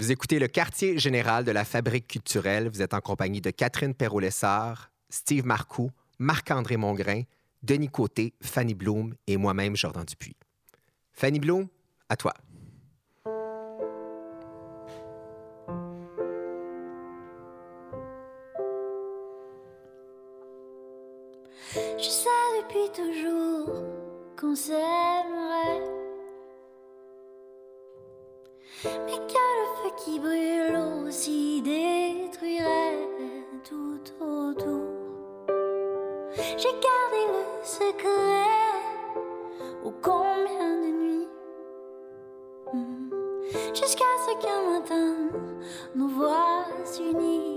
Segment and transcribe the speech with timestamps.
[0.00, 2.70] Vous écoutez le quartier général de la Fabrique culturelle.
[2.70, 7.24] Vous êtes en compagnie de Catherine Perrault-Lessard, Steve Marcoux, Marc-André Mongrain,
[7.62, 10.36] Denis Côté, Fanny Bloom et moi-même, Jordan Dupuis.
[11.12, 11.68] Fanny Bloom,
[12.08, 12.32] à toi.
[21.98, 22.28] Je sais
[22.62, 23.84] depuis toujours
[24.40, 25.39] qu'on s'aimerait.
[30.04, 30.76] Qui brûle
[31.06, 33.06] aussi détruirait
[33.62, 34.80] tout autour.
[36.56, 38.46] J'ai gardé le secret
[39.84, 41.28] ô combien de nuits?
[42.72, 43.10] Hmm.
[43.74, 45.14] Jusqu'à ce qu'un matin
[45.94, 47.49] nos voix s'unissent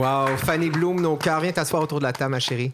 [0.00, 2.72] Wow, Fanny Bloom, nos cœurs, viens t'asseoir autour de la table, ma chérie.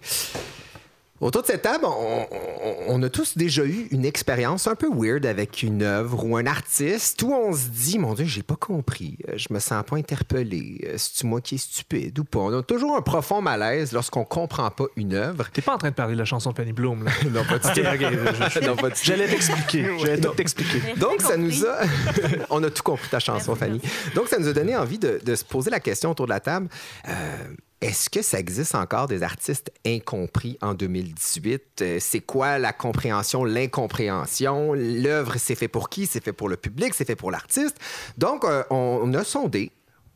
[1.21, 4.89] Autour de cette table, on, on- on a tous déjà eu une expérience un peu
[4.93, 8.57] weird avec une œuvre ou un artiste où on se dit, mon Dieu, j'ai pas
[8.57, 12.39] compris, euh, je me sens pas interpellé, Euh, c'est-tu moi qui est stupide ou pas?
[12.41, 15.47] On a toujours un profond malaise lorsqu'on comprend pas une œuvre.
[15.53, 17.11] T'es pas en train de parler de la chanson de Fanny Bloom, là.
[17.31, 18.67] Non, pas du tout.
[18.67, 19.01] Non, pas du tout.
[19.03, 19.87] J'allais t'expliquer.
[20.01, 20.81] J'allais tout t'expliquer.
[20.97, 21.79] Donc, ça nous a.
[22.51, 23.81] On a tout compris ta chanson, Fanny.
[24.15, 26.41] Donc, ça nous a donné envie de, de se poser la question autour de la
[26.41, 26.69] table.
[27.09, 27.13] Euh,
[27.81, 31.63] est-ce que ça existe encore des artistes incompris en 2018?
[31.83, 34.73] Euh, c'est quoi la compréhension, l'incompréhension?
[34.73, 36.07] L'œuvre, c'est fait pour qui?
[36.07, 36.95] C'est fait pour le public?
[36.95, 37.77] C'est fait pour l'artiste?
[38.17, 39.73] Donc, euh, on, a sondé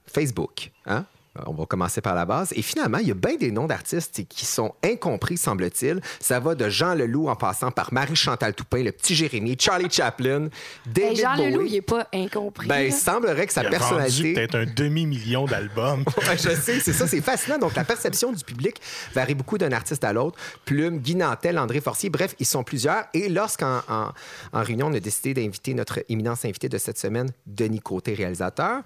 [0.07, 0.71] Facebook.
[0.87, 1.05] Hein?
[1.47, 2.53] On va commencer par la base.
[2.57, 6.01] Et finalement, il y a bien des noms d'artistes qui sont incompris, semble-t-il.
[6.19, 10.49] Ça va de Jean Leloup en passant par Marie-Chantal Toupin, le petit Jérémy, Charlie Chaplin,
[10.87, 11.51] David Hey, Jean Bowie.
[11.53, 12.67] Leloup, il n'est pas incompris.
[12.67, 14.35] Ben, il semblerait que sa Il a vendu personnalité.
[14.35, 16.05] peut-être un demi-million d'albums.
[16.29, 17.59] Ouais, je sais, c'est ça, c'est fascinant.
[17.59, 18.81] Donc, la perception du public
[19.15, 20.39] varie beaucoup d'un artiste à l'autre.
[20.65, 23.05] Plume, Guy Nantel, André Forcier, bref, ils sont plusieurs.
[23.15, 24.09] Et lorsqu'en en,
[24.53, 28.83] en réunion, on a décidé d'inviter notre éminence invité de cette semaine, Denis Côté, réalisateur,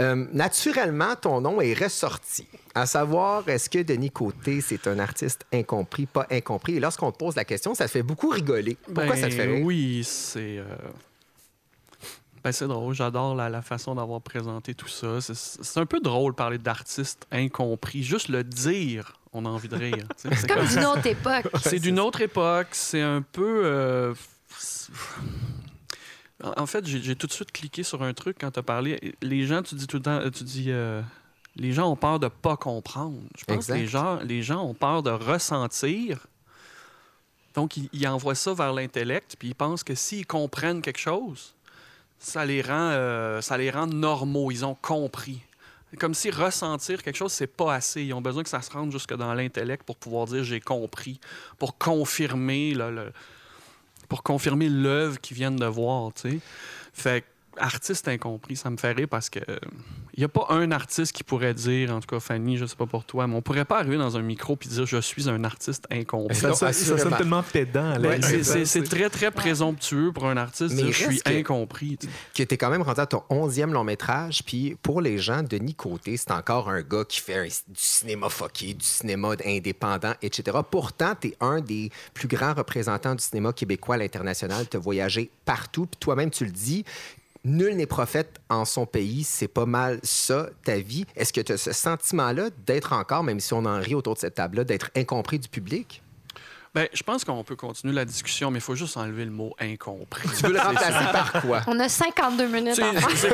[0.00, 2.46] euh, naturellement, ton nom est ressorti.
[2.74, 6.74] À savoir, est-ce que Denis Côté, c'est un artiste incompris, pas incompris?
[6.76, 8.76] Et lorsqu'on te pose la question, ça te fait beaucoup rigoler.
[8.84, 9.64] Pourquoi Ben, ça te fait rire?
[9.64, 10.58] Oui, c'est.
[10.58, 10.64] euh,
[12.42, 15.20] Ben, c'est drôle, j'adore la, la façon d'avoir présenté tout ça.
[15.20, 18.02] C'est- C'est un peu drôle parler d'artistes incompris.
[18.02, 20.06] Juste le dire, on a envie de rire.
[20.16, 21.46] C'est comme d'une autre époque.
[21.62, 22.68] C'est d'une autre époque.
[22.72, 23.62] C'est un peu.
[23.64, 24.14] euh,
[26.42, 28.62] En en fait, j'ai j'ai tout de suite cliqué sur un truc quand tu as
[28.62, 29.14] parlé.
[29.22, 30.66] Les gens, tu dis tout le temps, tu dis.
[30.68, 31.00] euh,
[31.56, 33.18] les gens ont peur de pas comprendre.
[33.38, 33.74] Je pense Exact.
[33.74, 36.26] que les gens, les gens ont peur de ressentir.
[37.54, 41.54] Donc, ils, ils envoient ça vers l'intellect, puis ils pensent que s'ils comprennent quelque chose,
[42.18, 44.50] ça les rend, euh, ça les rend normaux.
[44.50, 45.40] Ils ont compris.
[46.00, 48.02] Comme si ressentir quelque chose, c'est pas assez.
[48.02, 51.20] Ils ont besoin que ça se rende jusque dans l'intellect pour pouvoir dire j'ai compris,
[51.58, 53.12] pour confirmer le, le-
[54.08, 56.10] pour confirmer l'œuvre qu'ils viennent de voir.
[56.92, 57.26] Fait que,
[57.58, 59.40] artiste incompris, ça me fait rire parce que
[60.16, 62.76] il n'y a pas un artiste qui pourrait dire, en tout cas Fanny, je sais
[62.76, 65.28] pas pour toi, mais on pourrait pas arriver dans un micro puis dire je suis
[65.28, 66.36] un artiste incompris.
[66.36, 66.98] Ça, ça, ça assurément.
[67.10, 68.00] sonne tellement pédant.
[68.00, 71.96] Ouais, c'est- très, très présomptueux pour un artiste de Mais dire je suis que- incompris.
[71.98, 72.46] tu sais.
[72.46, 74.42] que es quand même rendu à ton 11e long métrage.
[74.46, 78.28] Puis pour les gens, Denis Côté, c'est encore un gars qui fait un- du cinéma
[78.28, 80.58] fucké, du cinéma indépendant, etc.
[80.70, 84.68] Pourtant, tu es un des plus grands représentants du cinéma québécois à l'international.
[84.68, 85.86] Tu as voyagé partout.
[85.86, 86.84] Puis toi-même, tu le dis.
[87.44, 89.22] Nul n'est prophète en son pays.
[89.22, 91.04] C'est pas mal ça, ta vie.
[91.14, 94.20] Est-ce que tu as ce sentiment-là d'être encore, même si on en rit autour de
[94.20, 96.02] cette table-là, d'être incompris du public?
[96.74, 99.54] Ben, je pense qu'on peut continuer la discussion, mais il faut juste enlever le mot
[99.60, 100.28] incompris.
[100.36, 101.60] Tu veux le remplacer par quoi?
[101.68, 102.74] On a 52 minutes
[103.14, 103.28] c'est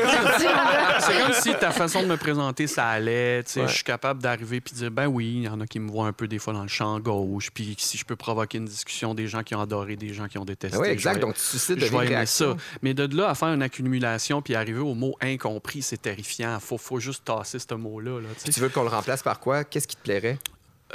[1.22, 3.42] comme, si ta façon de me présenter, ça allait.
[3.44, 3.68] tu sais, Ouais.
[3.68, 5.90] Je suis capable d'arriver puis de dire, ben oui, il y en a qui me
[5.90, 7.50] voient un peu des fois dans le champ gauche.
[7.52, 10.38] Puis si je peux provoquer une discussion, des gens qui ont adoré, des gens qui
[10.38, 10.76] ont détesté.
[10.78, 11.14] Oui, exact.
[11.14, 12.56] vais- Donc, tu suscites de je ça.
[12.82, 16.58] Mais de là à faire une accumulation puis arriver au mot incompris, c'est terrifiant.
[16.60, 18.20] Faut, faut juste tasser ce mot-là.
[18.20, 19.64] là, tu veux qu'on le remplace par quoi?
[19.64, 20.38] Qu'est-ce qui te plairait?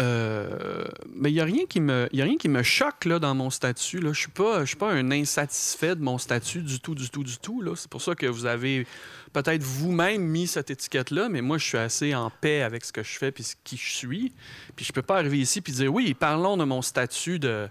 [0.01, 0.83] Euh,
[1.15, 3.99] mais il n'y a rien qui me, choque là, dans mon statut.
[4.01, 7.09] Je ne suis, pas- je suis pas un insatisfait de mon statut du tout, du
[7.09, 7.63] tout, du tout.
[7.75, 8.85] C'est pour ça que vous avez
[9.33, 13.03] peut-être vous-même mis cette étiquette-là, mais moi, je suis assez en paix avec ce que
[13.03, 14.33] je fais puis qui je suis.
[14.75, 17.67] Puis je peux pas arriver ici puis dire, oui, parlons de mon statut de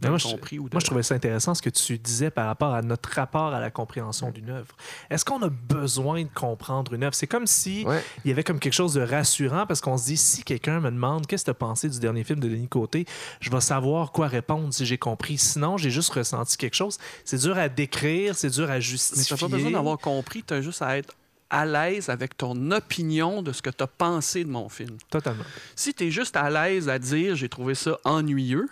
[0.00, 0.74] Mais moi, je- d'incompris ou de...
[0.74, 3.60] Moi, je trouvais ça intéressant ce que tu disais par rapport à notre rapport à
[3.60, 4.74] la compréhension d'une œuvre.
[5.10, 7.14] Est-ce qu'on a besoin de comprendre une œuvre?
[7.14, 8.02] C'est comme si Ouais.
[8.24, 10.90] il y avait comme quelque chose de rassurant parce qu'on se dit, si quelqu'un me
[10.90, 13.04] demande qu'est-ce que tu as pensé du dernier film de Denis Côté,
[13.40, 15.36] je vais savoir quoi répondre si j'ai compris.
[15.36, 16.96] Sinon, j'ai juste ressenti quelque chose.
[17.26, 19.24] C'est dur à décrire, c'est dur à Mais justifier.
[19.24, 21.14] tu n'as pas besoin d'avoir compris, tu as juste à être
[21.50, 24.96] à l'aise avec ton opinion de ce que tu as pensé de mon film.
[25.10, 25.44] Totalement.
[25.76, 28.68] Si tu es juste à l'aise à dire j'ai trouvé ça ennuyeux,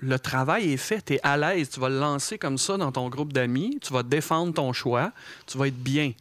[0.00, 2.92] le travail est fait, tu es à l'aise, tu vas le lancer comme ça dans
[2.92, 5.12] ton groupe d'amis, tu vas défendre ton choix,
[5.46, 6.12] tu vas être bien.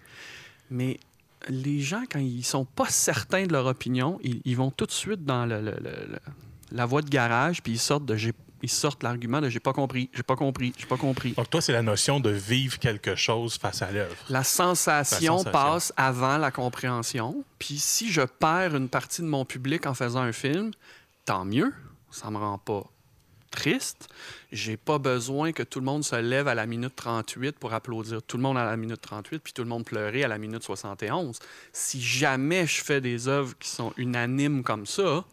[0.72, 1.00] Mais
[1.48, 4.92] les gens, quand ils sont pas certains de leur opinion, ils, ils vont tout de
[4.92, 6.20] suite dans le- le- le- le-
[6.72, 8.34] la voie de garage, puis ils sortent de j'ai-
[8.64, 11.34] ils sortent l'argument de j'ai pas compris, j'ai pas compris, j'ai pas compris.
[11.34, 14.16] Donc, toi, c'est la notion de vivre quelque chose face à l'œuvre.
[14.30, 15.52] La sensation, La sensation.
[15.52, 17.44] passe avant la compréhension.
[17.60, 20.72] Puis si je perds une partie de mon public en faisant un film,
[21.26, 21.72] tant mieux.
[22.10, 22.84] Ça me rend pas
[23.50, 24.10] triste.
[24.52, 28.22] J'ai pas besoin que tout le monde se lève à la minute 38 pour applaudir
[28.24, 30.64] tout le monde à la minute 38 puis tout le monde pleurer à la minute
[30.64, 31.40] 71.
[31.74, 35.26] Si jamais je fais des œuvres qui sont unanimes comme ça,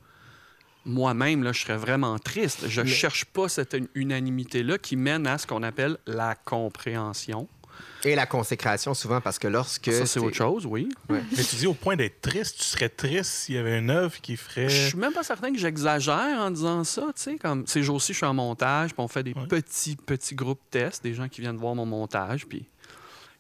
[0.86, 2.68] moi-même, là, je serais vraiment triste.
[2.68, 7.48] Je cherche pas cette unanimité-là qui mène à ce qu'on appelle la compréhension.
[8.04, 9.92] Et la consécration, souvent, parce que lorsque.
[9.92, 10.88] Ça, c'est autre chose, oui.
[11.08, 14.20] Mais tu dis au point d'être triste, tu serais triste s'il y avait une œuvre
[14.20, 14.68] qui ferait.
[14.68, 18.12] Je suis même pas certain que j'exagère en disant ça, tu sais, comme ces jours-ci,
[18.12, 19.46] je suis en montage, puis on fait des Ouais.
[19.48, 22.66] petits, petits groupes tests, des gens qui viennent voir mon montage, puis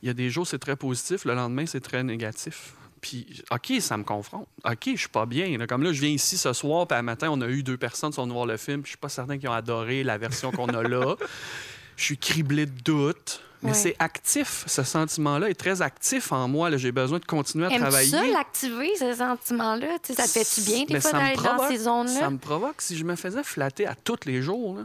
[0.02, 2.72] il y a des jours, c'est très positif, le lendemain, c'est très négatif.
[3.00, 4.48] Puis, OK, ça me confronte.
[4.64, 5.58] OK, je suis pas bien.
[5.58, 5.66] là.
[5.66, 8.10] Comme là, je viens ici ce soir, puis à matin, on a eu deux personnes
[8.10, 10.16] qui sont venues voir le film, puis je suis pas certain qu'ils ont adoré la
[10.16, 11.16] version qu'on a là.
[11.96, 13.40] Je suis criblé de doutes.
[13.64, 13.76] Mais Ouais.
[13.76, 16.76] c'est actif, ce sentiment-là est très actif en moi.
[16.76, 18.10] J'ai besoin de continuer à Aimes-tu travailler.
[18.10, 19.86] ça, l'activer, ce sentiment-là?
[20.02, 22.20] Tu sais, ça te fait-tu bien, des Mais fois, d'aller dans ces zones-là?
[22.20, 22.80] Ça me provoque.
[22.82, 24.82] Si je me faisais flatter à tous les jours, là,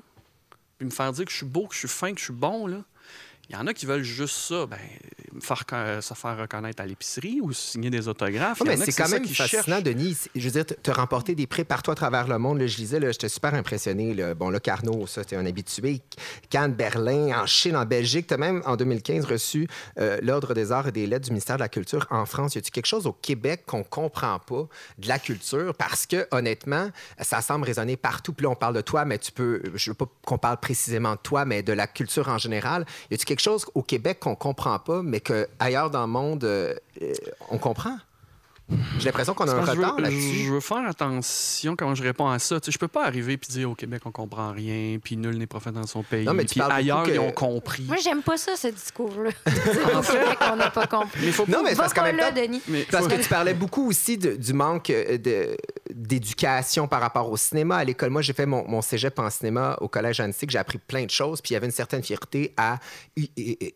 [0.77, 2.33] puis me faire dire que je suis beau, que je suis fin, que je suis
[2.33, 2.77] bon, là,
[3.50, 4.77] il y en a qui veulent juste ça, ben,
[5.34, 8.62] me faire, co- se faire reconnaître à l'épicerie ou signer des autographes.
[8.62, 9.84] Ouais, mais c'est quand même fascinant, cherchent.
[9.84, 10.18] Denis.
[10.36, 12.60] Je veux dire, te remporter des prix partout à travers le monde.
[12.60, 14.13] Là, je lisais, j'étais super impressionné.
[14.13, 14.34] là.
[14.36, 16.01] Bon, là, Carnot, ça, t'es un habitué.
[16.50, 18.27] Cannes, Berlin, en Chine, en Belgique.
[18.27, 19.68] Tu as même, en 2015, reçu
[20.00, 22.56] euh, l'Ordre des arts et des lettres du ministère de la Culture en France.
[22.56, 25.74] Y a-t-il quelque chose au Québec qu'on comprend pas de la culture?
[25.75, 26.89] Parce que, honnêtement,
[27.20, 28.34] ça semble résonner partout.
[28.34, 29.62] Puis là, on parle de toi, mais tu peux...
[29.75, 32.86] Je veux pas qu'on parle précisément de toi, mais de la culture en général.
[33.10, 36.74] Y a-t-il quelque chose au Québec qu'on comprend pas, mais qu'ailleurs dans le monde, euh,
[37.01, 37.13] euh,
[37.50, 37.98] on comprend?
[39.00, 40.46] J'ai l'impression qu'on a un retard là-dessus.
[40.46, 42.60] Je veux faire attention comment je réponds à ça.
[42.60, 45.38] Tu sais, je peux pas arriver et dire au Québec on comprend rien, puis nul
[45.38, 46.26] n'est prophète dans son pays.
[46.26, 47.84] Non, mais tu puis parles ailleurs que- ils ont compris.
[47.84, 49.30] Moi, j'aime pas ça, ce discours-là.
[49.48, 51.20] Au Québec, on n'a pas compris.
[51.24, 52.62] Mais faut Non, mais parce qu'en pas même là, temps, Denis.
[52.68, 55.58] mais Parce que tu parlais beaucoup aussi de- du manque euh, de-
[55.94, 58.10] d'éducation par rapport au cinéma à l'école.
[58.12, 61.10] Moi, j'ai fait mon, mon cégep en cinéma au collège Annecy, j'ai appris plein de
[61.12, 62.78] choses, puis il y avait une certaine fierté à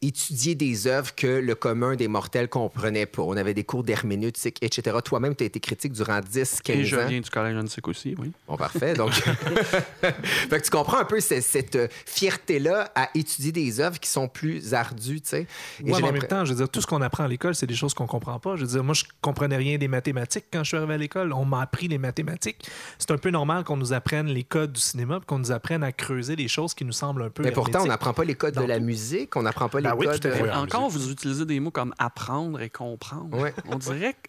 [0.01, 3.21] étudier des œuvres que le commun des mortels comprenait pas.
[3.23, 4.82] On avait des cours d'herméneutique, etc.
[5.03, 7.07] Toi-même, tu as été critique durant 10, 15 Et je ans.
[7.07, 8.31] viens du collège Annecy aussi, oui.
[8.47, 8.93] Bon, parfait.
[8.93, 9.11] Donc,
[10.01, 10.13] fait
[10.49, 14.27] que tu comprends un peu cette, cette, euh, fierté-là à étudier des œuvres qui sont
[14.27, 15.47] plus ardues, tu sais.
[15.79, 17.27] Et Ouais, j'ai mais en même temps, je veux dire, tout ce qu'on apprend à
[17.27, 18.55] l'école, c'est des choses qu'on comprend pas.
[18.55, 21.33] Je veux dire, moi, je comprenais rien des mathématiques quand je suis arrivé à l'école.
[21.33, 22.67] On m'a appris les mathématiques.
[22.97, 25.91] C'est un peu normal qu'on nous apprenne les codes du cinéma, qu'on nous apprenne à
[25.91, 27.43] creuser des choses qui nous semblent un peu.
[27.43, 29.95] Mais pourtant, on n'apprend pas les codes de la musique, on n'apprend pas les Ben
[29.97, 30.19] oui, codes.
[30.21, 30.51] tout à fait.
[30.51, 33.37] en Encore, vous utilisez des mots comme apprendre et comprendre.
[33.37, 33.53] Ouais.
[33.67, 34.19] On dirait que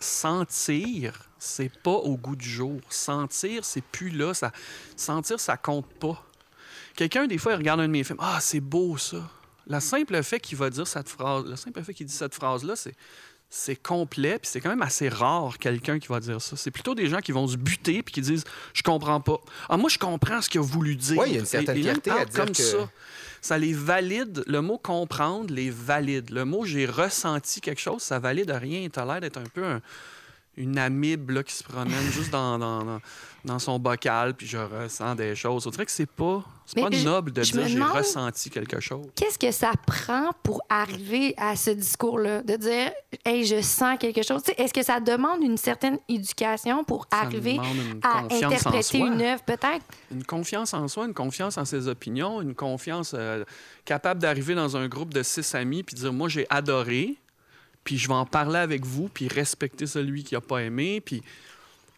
[0.49, 2.81] sentir, c'est pas au goût du jour.
[2.89, 4.35] Sentir, c'est plus là.
[4.35, 4.53] Ça...
[4.97, 6.23] Sentir, ça compte pas.
[6.97, 8.19] Quelqu'un, des fois, il regarde un de mes films.
[8.21, 9.29] Ah, c'est beau, ça.
[9.67, 12.77] Le simple fait qu'il va dire cette phrase, le simple fait qu'il dit cette phrase-là,
[12.77, 12.95] c'est.
[13.51, 16.57] C'est complet, puis c'est quand même assez rare quelqu'un qui va dire ça.
[16.57, 19.39] C'est plutôt des gens qui vont se buter puis qui disent je comprends pas.
[19.69, 21.19] Ah moi je comprends ce qu'il a voulu dire.
[21.19, 22.91] Ouais, il y a une certaine fierté à dire comme que- ça.
[23.41, 24.43] Ça les valide.
[24.49, 26.31] Le mot comprendre les valide.
[26.31, 28.89] Le mot j'ai ressenti quelque chose, ça valide rien.
[28.89, 29.83] T'as l'air d'être un peu un-
[30.57, 32.59] une amibe là, qui se promène juste dans,
[33.45, 35.67] dans, son bocal, puis je ressens des choses.
[35.67, 39.07] On dirait que c'est pas, c'est pas je- noble de dire j'ai ressenti quelque chose.
[39.15, 42.43] Qu'est-ce que ça prend pour arriver à ce discours-là?
[42.43, 42.91] De dire,
[43.25, 44.43] hey, je sens quelque chose.
[44.57, 47.59] Est-ce que ça demande une certaine éducation pour Ça arriver
[48.03, 49.85] à interpréter une œuvre, peut-être?
[50.11, 53.45] Une confiance en soi, une confiance en ses opinions, une confiance euh,
[53.85, 57.17] capable d'arriver dans un groupe de six amis puis dire moi j'ai adoré,
[57.85, 61.23] puis je vais en parler avec vous, puis respecter celui qui a pas aimé, puis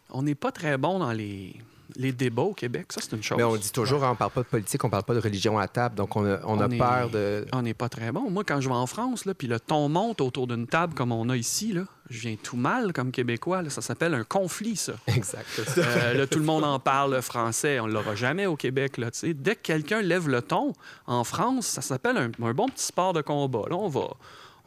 [0.09, 1.55] on n'est pas très bon dans les,
[1.95, 3.37] les débats au Québec, ça c'est une chose.
[3.37, 5.57] Mais on dit toujours, hein, on parle pas de politique, on parle pas de religion
[5.57, 7.45] à table, donc on a, on a est- peur de...
[7.53, 8.29] On n'est pas très bon.
[8.29, 11.11] Moi, quand je vais en France, là, puis le ton monte autour d'une table comme
[11.11, 13.61] on a ici, là, je viens tout mal comme Québécois.
[13.63, 13.69] là.
[13.69, 14.93] Ça s'appelle un conflit, ça.
[15.07, 15.45] Exact.
[15.77, 17.81] Euh, là, tout le monde en parle le français.
[17.81, 18.97] On ne l'aura jamais au Québec.
[18.97, 19.09] Là.
[19.23, 20.71] Dès que quelqu'un lève le ton,
[21.05, 23.63] en France, ça s'appelle un, un bon petit sport de combat.
[23.69, 24.07] Là, on va,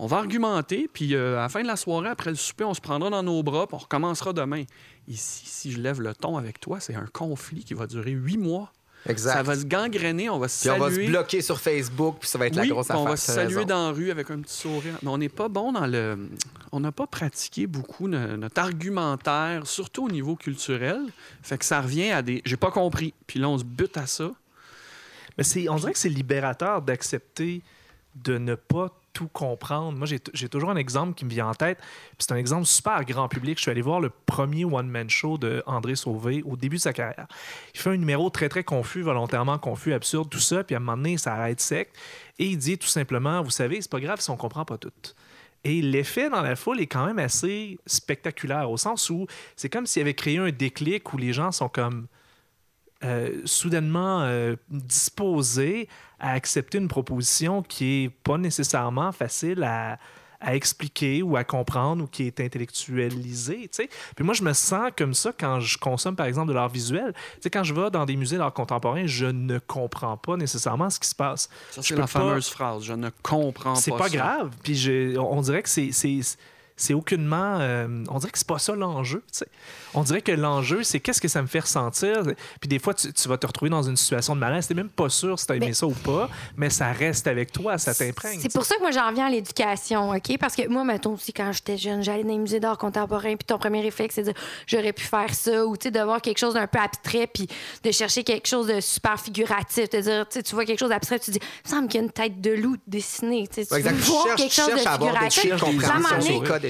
[0.03, 2.73] on va argumenter, puis euh, à la fin de la soirée, après le souper, on
[2.75, 4.65] se prendra dans nos bras, puis on recommencera demain.
[5.09, 8.39] Ici, si je lève le ton avec toi, c'est un conflit qui va durer huit
[8.39, 8.73] mois.
[9.07, 9.33] Exact.
[9.33, 11.09] Ça va se gangréner, on va se Puis on va se saluer.
[11.09, 13.11] bloquer sur Facebook, puis ça va être Oui, la grosse puis on affaire.
[13.13, 13.67] va se saluer raison.
[13.69, 14.95] dans la rue avec un petit sourire.
[15.03, 16.29] Mais on n'est pas bon dans le.
[16.73, 21.01] On n'a pas pratiqué beaucoup no- notre argumentaire, surtout au niveau culturel.
[21.43, 22.43] Fait que ça revient à des.
[22.45, 23.15] J'ai pas compris.
[23.27, 24.31] Puis là, on se bute à ça.
[25.39, 27.63] Mais c'est, on dirait que c'est libérateur d'accepter
[28.17, 29.97] de ne pas tout comprendre.
[29.97, 31.79] Moi, j'ai, toujours un exemple qui me vient en tête.
[32.19, 33.59] C'est un exemple super grand public.
[33.59, 36.93] Je suis allé voir le premier one-man show de André Sauvé au début de sa
[36.93, 37.27] carrière.
[37.75, 40.65] Il fait un numéro très, très confus, volontairement confus, absurde, tout ça.
[40.65, 41.91] Puis à un moment donné, ça arrête sec.
[42.39, 44.91] Et il dit tout simplement, vous savez, c'est pas grave si on comprend pas tout.
[45.65, 49.27] Et l'effet dans la foule est quand même assez spectaculaire, au sens où
[49.57, 52.07] c'est comme s'il avait créé un déclic où les gens sont comme
[53.05, 55.89] euh, soudainement euh, disposés
[56.19, 59.99] à accepter une proposition qui est pas nécessairement facile à,
[60.41, 63.63] à expliquer ou à comprendre ou qui est intellectualisée.
[63.63, 63.89] tu sais.
[64.17, 67.13] Puis moi, je me sens comme ça quand je consomme, par exemple, de l'art visuel.
[67.15, 70.91] Tu sais, quand je vais dans des musées d'art contemporain, je ne comprends pas nécessairement
[70.91, 71.49] ce qui se passe.
[71.71, 72.85] Ça, c'est la pas- fameuse phrase.
[72.85, 73.81] Je ne comprends pas.
[73.81, 74.17] C'est pas ça.
[74.17, 74.51] grave.
[74.63, 75.91] Puis je- on dirait que c'est.
[76.81, 77.59] C'est aucunement.
[77.61, 79.23] euh, on dirait que c'est pas ça l'enjeu.
[79.33, 79.47] tu sais.
[79.95, 82.23] On dirait que l'enjeu, c'est qu'est-ce que ça me fait ressentir.
[82.61, 84.67] Puis des fois, tu, tu vas te retrouver dans une situation de malaise.
[84.67, 87.53] T'es même pas sûr si t'as aimé Mais- ça ou pas, mais ça reste avec
[87.53, 88.39] toi, ça t'imprègne.
[88.41, 90.39] C'est pour ça que moi, j'en viens à l'éducation, OK?
[90.39, 93.45] Parce que moi, mettons aussi, quand j'étais jeune, j'allais dans les musées d'art contemporain, puis
[93.47, 96.21] ton premier réflexe, c'est de dire j'aurais pu faire ça, ou tu sais, de voir
[96.23, 97.47] quelque chose d'un peu abstrait, puis
[97.85, 100.89] de chercher quelque chose de super figuratif, de dire, tu sais, tu vois quelque chose
[100.91, 103.61] d'abstrait, tu dis, il me semble qu'il y a une tête de loup dessinée, tu
[103.61, 103.83] exact.
[103.91, 105.43] veux Tu voir cherches- quelque chose de figuratif.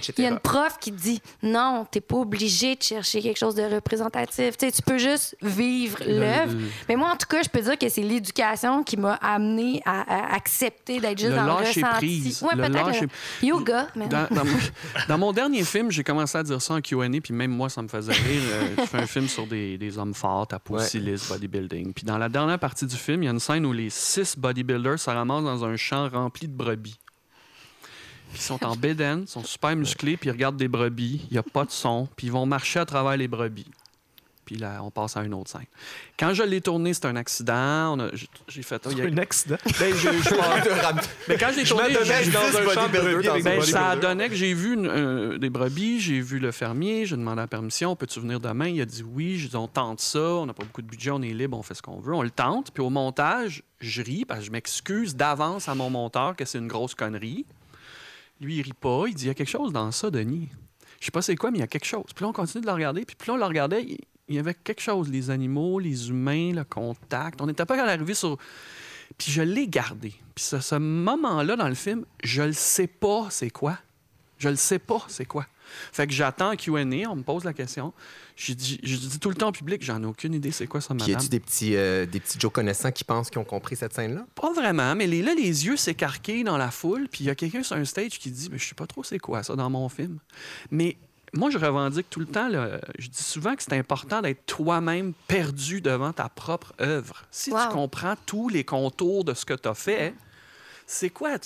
[0.00, 0.14] Etc.
[0.18, 3.54] Il y a une prof qui dit non, t'es pas obligé de chercher quelque chose
[3.54, 4.56] de représentatif.
[4.56, 6.54] Tu peux juste vivre l'œuvre.
[6.88, 10.00] Mais moi, en tout cas, je peux dire que c'est l'éducation qui m'a amené à,
[10.32, 11.96] à accepter d'être juste Le dans le lâcher ressenti.
[11.96, 12.42] prise.
[12.42, 13.08] Ouais, Le peut-être lâcher-
[13.42, 13.86] le yoga.
[13.96, 14.08] Mais...
[14.08, 14.58] Dans, dans mon,
[15.08, 17.82] dans mon dernier film, j'ai commencé à dire ça en Q&A, puis même moi, ça
[17.82, 18.42] me faisait rire.
[18.46, 20.84] Euh, je fais un film sur des, des hommes forts, à peau Ouais.
[20.84, 21.92] silice, bodybuilding.
[21.92, 24.36] Puis dans la dernière partie du film, il y a une scène où les six
[24.38, 26.98] bodybuilders se ramassent dans un champ rempli de brebis.
[28.30, 31.32] Puis ils sont en bédaine, ils sont super musclés, puis ils regardent des brebis, il
[31.32, 33.66] n'y a pas de son, puis ils vont marcher à travers les brebis.
[34.46, 35.66] Puis là, on passe à une autre scène.
[36.18, 37.94] Quand je l'ai tourné, c'était un accident.
[37.94, 38.82] On a- j'ai- J'ai fait.
[38.84, 39.56] oh, il y a- Un accident.
[39.78, 40.34] Ben, je- je
[41.28, 44.28] Mais quand je l'ai Je tourné, j'ai- dans un champ de brebis ben, ça donnait
[44.28, 47.94] que j'ai vu une- euh, des brebis, j'ai vu le fermier, j'ai demandé la permission,
[47.94, 48.66] peux-tu venir demain?
[48.66, 49.38] Il a dit oui.
[49.38, 51.62] J'ai dit on tente ça, on n'a pas beaucoup de budget, on est libre, on
[51.62, 52.72] fait ce qu'on veut, on le tente.
[52.72, 56.58] Puis au montage, je ris parce que je m'excuse d'avance à mon monteur que c'est
[56.58, 57.46] une grosse connerie.
[58.40, 60.48] Lui, il rit pas, il dit il y a quelque chose dans ça, Denis.
[60.98, 62.04] Je sais pas c'est quoi, mais il y a quelque chose.
[62.14, 63.98] Puis là, on continue de le regarder, puis plus on le regardait, il
[64.30, 67.42] il y avait quelque chose, les animaux, les humains, le contact.
[67.42, 68.38] On n'était pas arrivé sur
[69.18, 70.14] puis je l'ai gardé.
[70.36, 73.76] Puis ce, ce moment-là dans le film, je le sais pas c'est quoi.
[74.38, 75.46] Je le sais pas c'est quoi.
[75.92, 77.92] Fait que j'attends un Q&A, on me pose la question.
[78.36, 80.80] Je dis, je dis tout le temps au public, j'en ai aucune idée c'est quoi
[80.80, 81.16] ça, Puis y madame.
[81.20, 84.26] a-tu des petits, euh, des petits Joe connaissants qui pensent qu'ils ont compris cette scène-là?
[84.34, 87.34] Pas vraiment, mais les, là, les yeux s'écarquillent dans la foule, puis il y a
[87.34, 89.68] quelqu'un sur un stage qui dit, mais je sais pas trop c'est quoi ça dans
[89.70, 90.18] mon film.
[90.70, 90.96] Mais
[91.32, 95.12] moi, je revendique tout le temps, là, je dis souvent que c'est important d'être toi-même
[95.28, 97.22] perdu devant ta propre œuvre.
[97.30, 97.58] Si Wow.
[97.60, 100.14] tu comprends tous les contours de ce que tu as fait,
[100.86, 101.38] c'est quoi?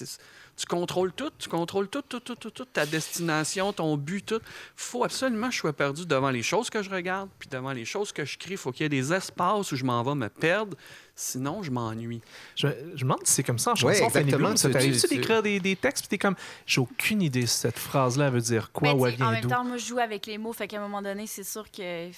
[0.57, 4.41] Tu, contrôles tout, tu contrôles tout, tout, tout, tout, tout, ta destination, ton but, tout.
[4.77, 7.85] faut absolument que je sois perdu devant les choses que je regarde, puis devant les
[7.85, 8.57] choses que je crée.
[8.57, 10.77] faut qu'il y ait des espaces où je m'en vais me perdre,
[11.17, 12.21] sinon je m'ennuie.
[12.57, 14.11] Je, je me demande si c'est comme ça en Ouais, chanson.
[14.11, 14.57] Fanny exactement.
[14.57, 16.35] Ça Tu- t'arrive-tu d'écrire des, des textes puis t'es comme,
[16.67, 19.41] j'ai aucune idée si cette phrase-là veut dire quoi Ben, ou elle sais, en vient
[19.41, 20.53] même temps, moi, je joue avec les mots.
[20.53, 22.11] Fait qu'à un moment donné, c'est sûr que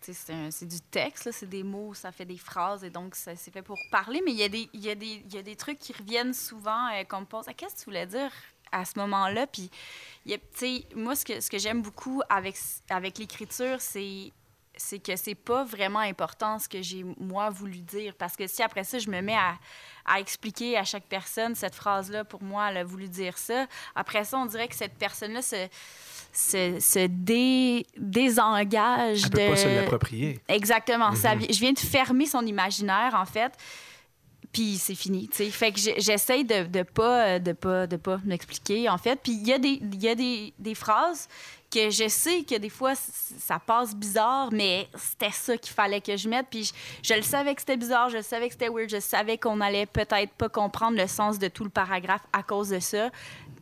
[0.00, 3.62] c'est du texte, là, c'est des mots, ça fait des phrases, et donc c'est fait
[3.62, 4.22] pour parler.
[4.24, 5.92] Mais il y, a des- il y, a des- il y a des trucs qui
[5.92, 8.30] reviennent souvent, euh, qu'on me pose Ah, Qu'est-ce que tu voulais dire
[8.72, 9.46] à ce moment-là?
[9.46, 9.70] Puis,
[10.26, 10.38] y a-
[10.96, 12.56] moi, ce que, ce que j'aime beaucoup avec,
[12.88, 14.32] avec l'écriture, c'est
[14.82, 18.14] c'est que c'est pas vraiment important ce que j'ai moi voulu dire.
[18.18, 19.54] Parce que si après ça je me mets à,
[20.06, 23.66] à expliquer à chaque personne cette phrase là pour moi elle a voulu dire ça.
[23.94, 25.68] Après ça on dirait que cette personne là se
[26.32, 30.40] se, se dé- désengage Elle de peut pas se l'approprier.
[30.48, 31.14] exactement.
[31.14, 33.52] Ça vi- je viens de fermer son imaginaire en fait
[34.52, 35.50] puis c'est fini, tu sais.
[35.50, 39.18] Fait que j'essaye de, de pas de pas de pas m'expliquer en fait.
[39.22, 41.28] Puis il y a des il y a des, des phrases
[41.70, 46.16] que je sais que des fois ça passe bizarre, mais c'était ça qu'il fallait que
[46.16, 46.46] je mette.
[46.50, 48.98] Puis je, je le savais que c'était bizarre, je le savais que c'était weird, je
[48.98, 52.80] savais qu'on allait peut-être pas comprendre le sens de tout le paragraphe à cause de
[52.80, 53.10] ça.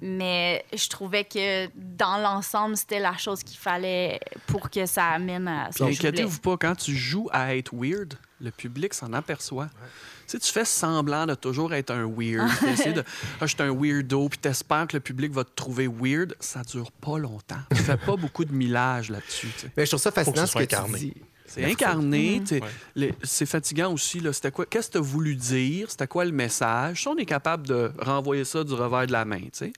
[0.00, 5.46] Mais je trouvais que dans l'ensemble, c'était la chose qu'il fallait pour que ça amène
[5.48, 6.08] à ce Puis que je voulais.
[6.08, 9.68] inquiétez-vous pas, quand tu joues à être weird, le public s'en aperçoit.
[10.32, 12.48] Sais, tu fais semblant de toujours être un weird.
[12.58, 13.04] Tu essaies de,
[13.40, 16.34] ah, je suis un weirdo, puis t'espères que le public va te trouver weird.
[16.40, 17.60] Ça dure pas longtemps.
[17.74, 19.48] Tu fais pas beaucoup de millage là-dessus.
[19.54, 19.72] tu sais.
[19.76, 20.98] Mais je trouve ça que fascinant ce que tu incarné.
[20.98, 21.14] dis.
[21.46, 22.42] C'est incarné.
[22.46, 22.60] tu
[22.96, 23.14] Ouais.
[23.22, 24.20] C'est fatigant aussi.
[24.20, 24.32] là.
[24.32, 24.66] C'était quoi?
[24.66, 25.90] Qu'est-ce que tu as voulu dire?
[25.90, 27.04] C'était quoi le message?
[27.04, 29.40] Ça, on est capable de renvoyer ça du revers de la main.
[29.40, 29.72] tu sais.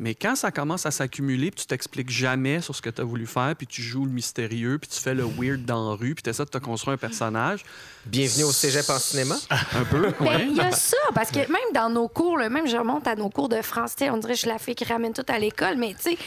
[0.00, 3.04] Mais quand ça commence à s'accumuler, puis tu t'expliques jamais sur ce que tu as
[3.04, 6.14] voulu faire, puis tu joues le mystérieux, puis tu fais le weird dans la rue,
[6.14, 7.64] puis tu essaies de te construire un personnage,
[8.08, 9.34] Bienvenue au cégep en cinéma.
[9.50, 10.00] un peu.
[10.20, 10.46] Ben, ouais.
[10.48, 13.14] il y a ça, parce que même dans nos cours, là, même je remonte à
[13.14, 15.38] nos cours de français, on dirait que je suis la fille qui ramène tout à
[15.38, 16.18] l'école, mais tu sais,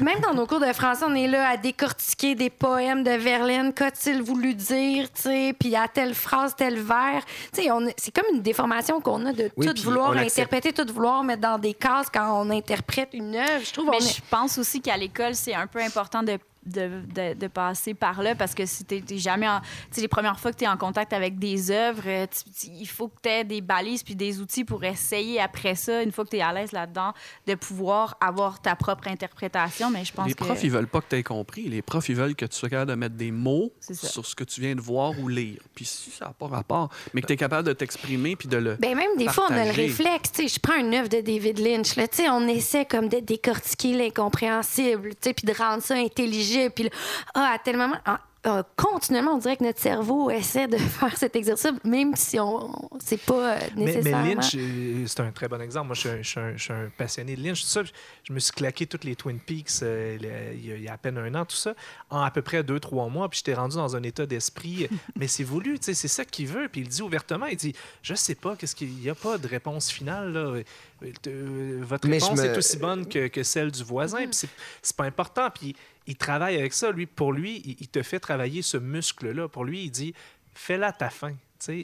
[0.00, 3.72] même dans nos cours de français, on est là à décortiquer des poèmes de Verlaine,
[3.72, 7.24] qu'a-t-il voulu dire, tu sais, puis à telle phrase, tel vers.
[7.52, 11.24] Tu sais, c'est comme une déformation qu'on a de Oui, tout vouloir interpréter, tout vouloir
[11.24, 13.64] mettre dans des cases quand on interprète une œuvre.
[13.64, 17.02] Je trouve Mais est- je pense aussi qu'à l'école, c'est un peu important de, de,
[17.14, 19.60] de- de passer par là parce que si tu n'es jamais en.
[19.60, 22.26] Tu sais, les premières fois que tu es en contact avec des œuvres, euh,
[22.64, 26.12] il faut que tu aies des balises puis des outils pour essayer après ça, une
[26.12, 27.12] fois que tu es à l'aise là-dedans,
[27.46, 29.90] de pouvoir avoir ta propre interprétation.
[29.90, 30.44] Mais je pense Les que.
[30.44, 31.68] profs, ils veulent pas que tu aies compris.
[31.68, 34.44] Les profs, ils veulent que tu sois capable de mettre des mots sur ce que
[34.44, 35.60] tu viens de voir ou lire.
[35.74, 38.56] Puis si ça n'a pas rapport, mais que tu es capable de t'exprimer puis de
[38.56, 38.76] le.
[38.76, 40.32] Ben même des fois, on a le réflexe.
[40.32, 41.96] Tu sais, je prends une œuvre de David Lynch.
[41.96, 45.94] Là, tu sais, on essaie comme de décortiquer l'incompréhensible, tu sais, puis de rendre ça
[45.94, 46.38] intelligible.
[46.74, 46.90] Puis
[47.34, 51.16] ah, à tel moment, ah, ah, continuellement, on dirait que notre cerveau essaie de faire
[51.16, 54.24] cet exercice, même si on, c'est pas euh, Mais, mais nécessairement.
[54.24, 55.86] Lynch, euh, c'est un très bon exemple.
[55.88, 57.62] Moi, je suis un, je suis un- je suis un passionné de Lynch.
[57.62, 60.96] Tout ça, je, me suis claqué toutes les Twin Peaks euh, il y, a, à
[60.98, 61.74] peine un an, tout ça,
[62.10, 63.28] en à peu près deux, trois mois.
[63.28, 64.84] Puis j'étais rendu dans un état d'esprit.
[64.84, 66.68] euh, mais c'est voulu, c'est ça qu'il veut.
[66.68, 69.48] Puis il dit ouvertement, il dit, je sais pas, qu'est-ce qu'il n'y a pas de
[69.48, 70.32] réponse finale.
[70.32, 70.62] Là.
[71.02, 74.24] Euh, euh, Votre réponse me- est aussi bonne que, que celle du voisin.
[74.26, 74.46] Puis
[74.82, 75.48] c'est- pas important.
[75.50, 75.74] Puis
[76.06, 76.90] il travaille avec ça.
[76.90, 79.48] Lui, pour lui, il, il te fait travailler ce muscle-là.
[79.48, 80.14] Pour lui, il dit,
[80.54, 81.32] fais-la ta fin.
[81.32, 81.36] Tu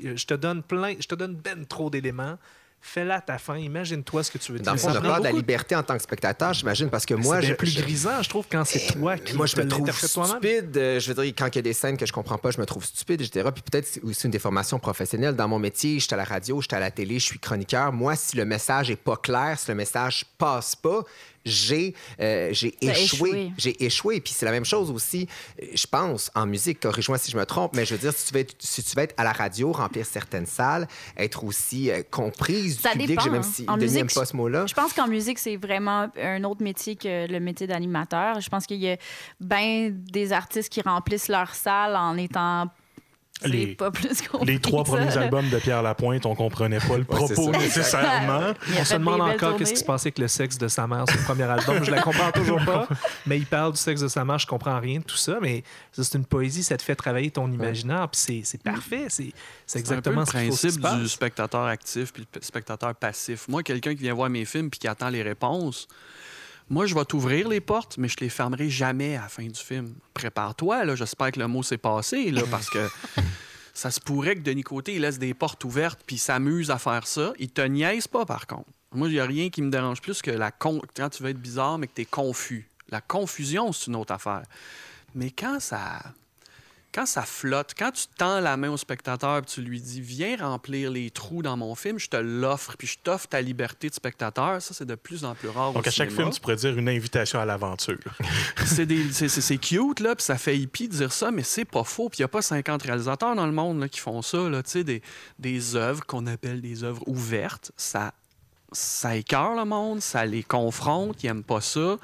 [0.03, 2.39] sais, je te donne plein, je te donne ben trop d'éléments.
[2.87, 3.57] Fais-la à ta fin.
[3.57, 4.67] Imagine-toi ce que tu veux dire.
[4.67, 7.07] Dans le fond, on a peur de la liberté en tant que spectateur, j'imagine, parce
[7.07, 9.47] que moi, c'est je, bien plus je- grisant, je trouve, quand c'est toi qui moi,
[9.47, 10.77] je me trouve stupide.
[10.77, 12.61] euh, Je veux dire, quand il y a des scènes que je comprends pas, je
[12.61, 13.49] me trouve stupide, etc.
[13.55, 15.35] Puis peut-être c'est aussi une déformation professionnelle.
[15.35, 17.39] Dans mon métier, je suis à la radio, je suis à la télé, je suis
[17.39, 17.91] chroniqueur.
[17.93, 21.03] Moi, si le message est pas clair, si le message passe pas,
[21.45, 23.31] j'ai euh, j'ai échoué.
[23.31, 23.53] échoué.
[23.59, 24.21] J'ai échoué.
[24.21, 25.29] Puis c'est la même chose aussi,
[25.61, 26.81] je pense, en musique.
[26.81, 28.97] Corrige-moi si je me trompe, mais je veux dire, si tu veux être, si tu
[28.97, 33.19] veux être à la radio, remplir certaines salles, être aussi euh, comprise Ça du public,
[33.19, 33.43] dépend, même hein.
[33.43, 34.67] si En Denis musique, pas ce mot-là.
[34.67, 38.41] Je pense qu'en musique, c'est vraiment un autre métier que le métier d'animateur.
[38.41, 38.97] Je pense qu'il y a
[39.41, 42.69] bien des artistes qui remplissent leur salle en étant
[43.45, 46.97] Les- pas plus compris Les trois ça, premiers albums de Pierre Lapointe, on comprenait pas
[46.97, 48.55] le propos nécessairement.
[48.79, 51.19] On se demande encore qu'est-ce qui se passait avec le sexe de sa mère sur
[51.19, 51.85] le premier album.
[51.85, 52.89] Je la comprends toujours pas,
[53.27, 55.63] mais il parle du sexe de sa mère, je comprends rien de tout ça, mais
[55.93, 59.33] c'est une poésie, ça te fait travailler ton imaginaire, puis c'est- parfait, c'est
[59.79, 61.07] exactement ce C'est un peu le principe du passe.
[61.09, 63.47] spectateur actif puis le spectateur passif.
[63.49, 65.87] Moi, quelqu'un qui vient voir mes films puis qui attend les réponses,
[66.71, 69.61] moi, je vais t'ouvrir les portes, mais je les fermerai jamais à la fin du
[69.61, 69.95] film.
[70.15, 70.97] Prépare-toi, là.
[70.97, 72.89] J'espère que le mot s'est passé, là, parce que
[73.75, 77.07] ça se pourrait que Denis Côté, il laisse des portes ouvertes puis s'amuse à faire
[77.07, 77.33] ça.
[77.39, 78.71] Il te niaise pas, par contre.
[78.93, 80.81] Moi, il n'y a rien qui me dérange plus que la con...
[80.97, 82.71] quand tu veux être bizarre, mais que tu es confus.
[82.89, 84.45] La confusion, c'est une autre affaire.
[85.15, 86.01] Mais quand ça
[86.95, 90.37] quand ça flotte, quand tu tends la main au spectateur et tu lui dis viens
[90.37, 93.95] remplir les trous dans mon film, je te l'offre puis je t'offre ta liberté de
[93.95, 95.73] spectateur, ça c'est de plus en plus rare.
[95.73, 97.99] Donc, au à chaque film, tu pourrais dire une invitation à l'aventure.
[98.65, 101.43] c'est des- c'est- c'est- c'est cute là, puis ça fait hippie de dire ça, mais
[101.43, 102.09] c'est pas faux.
[102.09, 104.63] Puis il y a pas 50 réalisateurs dans le monde là, qui font ça là,
[104.63, 105.03] tu sais des
[105.41, 108.13] des œuvres qu'on appelle des œuvres ouvertes, ça
[108.73, 111.97] ça écœure le monde, ça les confronte, ils aiment pas ça.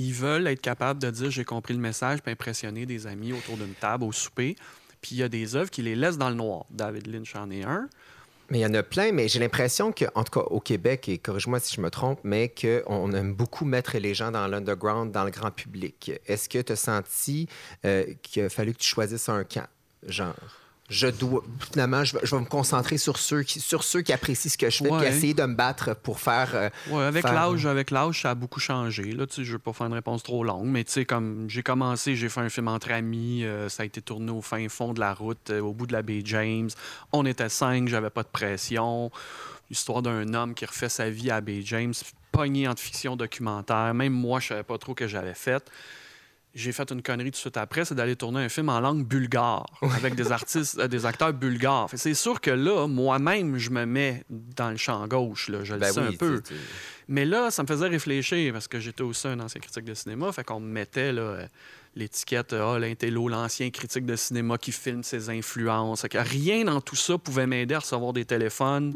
[0.00, 3.58] Ils veulent être capables de dire j'ai compris le message, puis impressionner des amis autour
[3.58, 4.56] d'une table au souper.
[5.02, 6.64] Puis il y a des œuvres qui les laissent dans le noir.
[6.70, 7.86] David Lynch en est un.
[8.48, 11.08] Mais il y en a plein, mais j'ai l'impression que, en tout cas au Québec,
[11.08, 15.12] et corrige-moi si je me trompe, mais qu'on aime beaucoup mettre les gens dans l'underground,
[15.12, 16.12] dans le grand public.
[16.26, 17.46] Est-ce que tu as senti
[17.84, 19.68] euh, qu'il a fallu que tu choisisses un camp,
[20.06, 20.34] genre?
[20.90, 24.12] Je dois, finalement, je vais, je vais me concentrer sur ceux qui, sur ceux qui
[24.12, 24.98] apprécient ce que je fais, Ouais.
[24.98, 26.50] puis essayer de me battre pour faire.
[26.54, 29.04] euh, Ouais, avec faire- l'âge, avec l'âge, ça a beaucoup changé.
[29.12, 31.48] Là, tu sais, je veux pas faire une réponse trop longue, mais tu sais, comme
[31.48, 34.68] j'ai commencé, j'ai fait un film entre amis, euh, ça a été tourné au fin
[34.68, 36.70] fond de la route, euh, au bout de la baie James.
[37.12, 39.12] On était cinq, j'avais pas de pression.
[39.70, 41.94] L'histoire d'un homme qui refait sa vie à baie James,
[42.32, 43.94] pogné entre fiction documentaire.
[43.94, 45.62] Même moi, je savais pas trop que j'avais fait.
[46.52, 49.06] J'ai fait une connerie tout de suite après, c'est d'aller tourner un film en langue
[49.06, 51.88] bulgare avec des artistes, euh, des acteurs bulgares.
[51.94, 55.80] C'est sûr que là, moi-même, je me mets dans le champ gauche, là, je le
[55.80, 56.42] ben sais oui, un peu.
[56.42, 56.60] tu- tu-
[57.06, 60.32] Mais là, ça me faisait réfléchir parce que j'étais aussi un ancien critique de cinéma.
[60.32, 61.46] Fait qu'on me mettait là, euh,
[61.94, 66.02] l'étiquette euh, Ah, l'intello, l'ancien critique de cinéma qui filme ses influences.
[66.10, 68.92] Que rien dans tout ça pouvait m'aider à recevoir des téléphones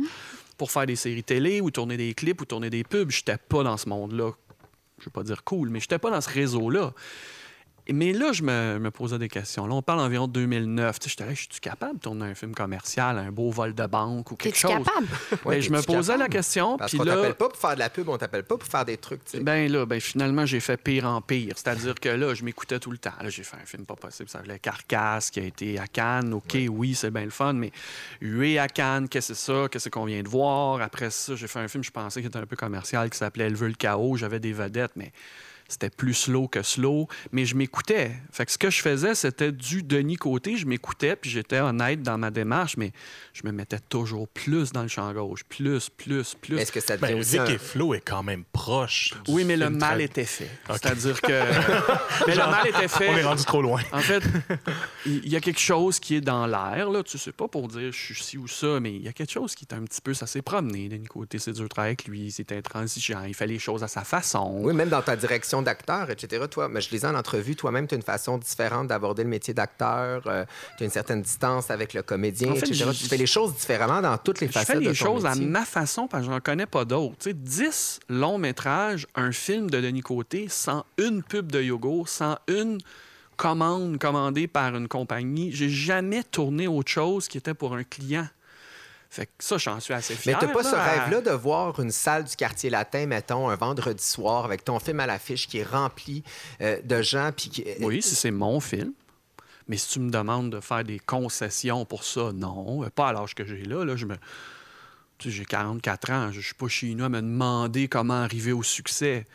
[0.59, 3.11] pour faire des séries télé ou tourner des clips ou tourner des pubs.
[3.13, 4.33] J'étais pas dans ce monde-là.
[4.99, 6.93] Je veux pas dire cool, mais j'étais pas dans ce réseau-là.
[7.93, 9.67] Mais là, je me, me posais des questions.
[9.67, 10.99] Là, on parle environ de 2009.
[10.99, 13.75] Tu sais, j'étais là, je suis capable de tourner un film commercial, un beau vol
[13.75, 14.71] de banque ou quelque chose?
[14.71, 15.07] capable?
[15.45, 16.79] Ouais, Ben, je me posais la question.
[16.79, 18.69] Parce puis qu'on là, t'appelle pas pour faire de la pub, on t'appelle pas pour
[18.69, 19.41] faire des trucs, tu sais.
[19.43, 21.55] ben là, ben finalement, j'ai fait pire en pire.
[21.57, 23.13] C'est-à-dire que là, je m'écoutais tout le temps.
[23.21, 24.29] Là, j'ai fait un film pas possible.
[24.31, 26.33] Ça s'appelait Carcasse, qui a été à Cannes.
[26.33, 27.71] OK, oui, c'est bien le fun, mais
[28.21, 29.69] hué à Cannes, qu'est-ce que c'est ça?
[29.71, 30.81] Qu'est-ce qu'on vient de voir?
[30.81, 33.45] Après ça, j'ai fait un film, je pensais, qui était un peu commercial, qui s'appelait
[33.45, 34.17] Elle veut le chaos.
[34.17, 35.13] J'avais des vedettes, mais
[35.75, 37.09] c'était plus slow que slow.
[37.33, 38.13] Mais je m'écoutais.
[38.33, 40.57] Fait que ce que je faisais, c'était du Denis Côté.
[40.57, 42.93] Je m'écoutais, puis j'étais honnête dans ma démarche, mais
[43.33, 45.45] je me mettais toujours plus dans le champ gauche.
[45.45, 46.59] Plus, plus, plus.
[46.59, 49.13] Est-ce que ça devient Ben, aussi un- et Flo est quand même proche.
[49.25, 50.49] du Oui, mais le mal tra- était fait.
[50.71, 51.33] C'est-à-dire que.
[52.27, 53.23] mais le mal était On est fait.
[53.23, 53.83] rendu trop loin.
[53.93, 54.23] En fait,
[55.07, 57.03] il y a quelque chose qui est dans l'air, là.
[57.03, 59.33] Tu sais pas pour dire je suis ci ou ça, mais il y a quelque
[59.33, 60.15] chose qui est un petit peu.
[60.15, 61.39] Ça s'est promené d'un côté.
[61.39, 62.31] C'est dur de travailler avec lui.
[62.31, 63.23] C'était intransigeant.
[63.25, 64.59] Il fait les choses à sa façon.
[64.61, 66.45] Oui, même dans ta direction d'acteur, etc.
[66.51, 69.55] Toi, mais je lisais en entrevue, toi-même, tu as une façon différente d'aborder le métier
[69.55, 70.23] d'acteur.
[70.23, 72.91] tu as une certaine distance avec le comédien, En fait, etc.
[72.93, 75.27] Tu fais les choses différemment dans toutes les Je fais facettes les de ton choses
[75.27, 77.17] à ma façon parce que j'en connais pas d'autres.
[77.19, 82.09] Tu sais, 10 longs métrages, un film de Denis Côté, sans une pub de yogourt,
[82.09, 82.79] sans une
[83.37, 85.53] commande commandée par une compagnie.
[85.53, 88.27] J'ai jamais tourné autre chose qui était pour un client.
[89.15, 90.39] Fait que ça, j'en suis assez Mais fier.
[90.41, 93.55] t'as pas là, ce à- rêve-là de voir une salle du quartier latin, mettons, un
[93.55, 96.25] vendredi soir, avec ton film à l'affiche qui est rempli
[96.61, 97.31] euh, de gens.
[97.37, 97.65] Puis qui...
[97.81, 98.93] Oui, si c'est mon film.
[99.69, 102.83] Mais si tu me demandes de faire des concessions pour ça, non.
[102.91, 103.85] Pas à l'âge que j'ai là.
[103.85, 104.17] là je me...
[105.21, 106.33] j'ai 44 ans.
[106.33, 109.27] Je suis pas chez nous à me demander comment arriver au succès.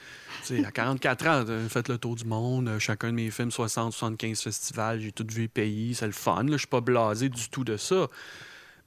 [0.46, 2.68] Tu sais, à 44 ans, j'ai fait le tour du monde.
[2.68, 5.00] euh, Chacun de mes films, 60, 75 festivals.
[5.00, 5.96] J'ai tout vu pays.
[5.96, 6.46] C'est le fun.
[6.52, 8.08] Je suis pas blasé du tout de ça.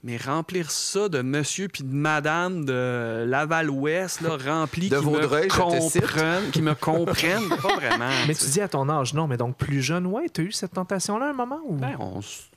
[0.04, 5.46] Mais remplir ça de monsieur puis de madame de Laval-Ouest, là, rempli De qui Vaudreuil,
[5.46, 8.10] me comprennent, qui me comprennent, pas vraiment.
[8.26, 10.72] Mais tu dis à ton âge, non, mais donc plus jeune, ouais, t'as eu cette
[10.72, 11.60] tentation-là à un moment?
[11.66, 11.76] Ou...
[11.76, 12.48] Ben, on, s-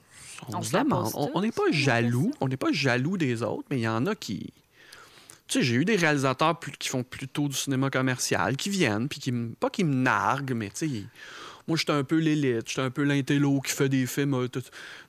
[0.51, 1.12] on On se demande.
[1.13, 2.31] On- n'est pas jaloux.
[2.41, 4.51] On n'est pas jaloux des autres, mais il y en a qui.
[5.47, 9.08] Tu sais, j'ai eu des réalisateurs plus- qui font plutôt du cinéma commercial, qui viennent,
[9.08, 9.49] puis qui me.
[9.53, 11.03] Pas qui me narguent, mais tu sais,
[11.67, 14.34] moi, j'étais un peu l'élite, j'étais un peu l'intello qui fait des films.
[14.36, 14.47] euh,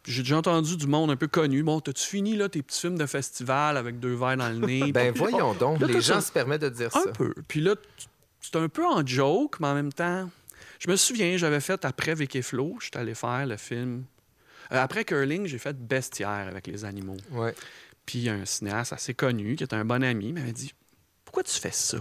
[0.06, 1.62] J'ai déjà entendu du monde un peu connu.
[1.62, 4.90] Bon, t'as-tu fini là, tes petits films de festival avec deux verres dans le nez?
[4.92, 7.02] Ben Puis- voyons donc, Là, les gens se permettent de dire ça.
[7.06, 7.34] Un peu.
[7.48, 7.74] Puis là,
[8.40, 10.30] c'est un peu en joke, mais en même temps,
[10.78, 14.04] je me souviens, j'avais fait après Vicky Flo, j'étais allé faire le film.
[14.72, 17.16] Euh, après Curling, j'ai fait Bestiaire avec les animaux.
[17.32, 17.54] Ouais.
[18.04, 20.72] Puis un cinéaste assez connu, qui est un bon ami, m'avait dit
[21.24, 21.98] Pourquoi tu fais ça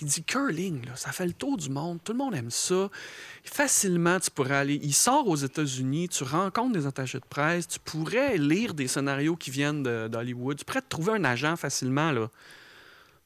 [0.00, 2.90] Il dit Curling, là, ça fait le tour du monde, tout le monde aime ça.
[3.44, 4.78] Facilement, tu pourrais aller.
[4.82, 9.36] Il sort aux États-Unis, tu rencontres des attachés de presse, tu pourrais lire des scénarios
[9.36, 12.12] qui viennent d'Hollywood, tu pourrais te trouver un agent facilement.
[12.12, 12.28] Là.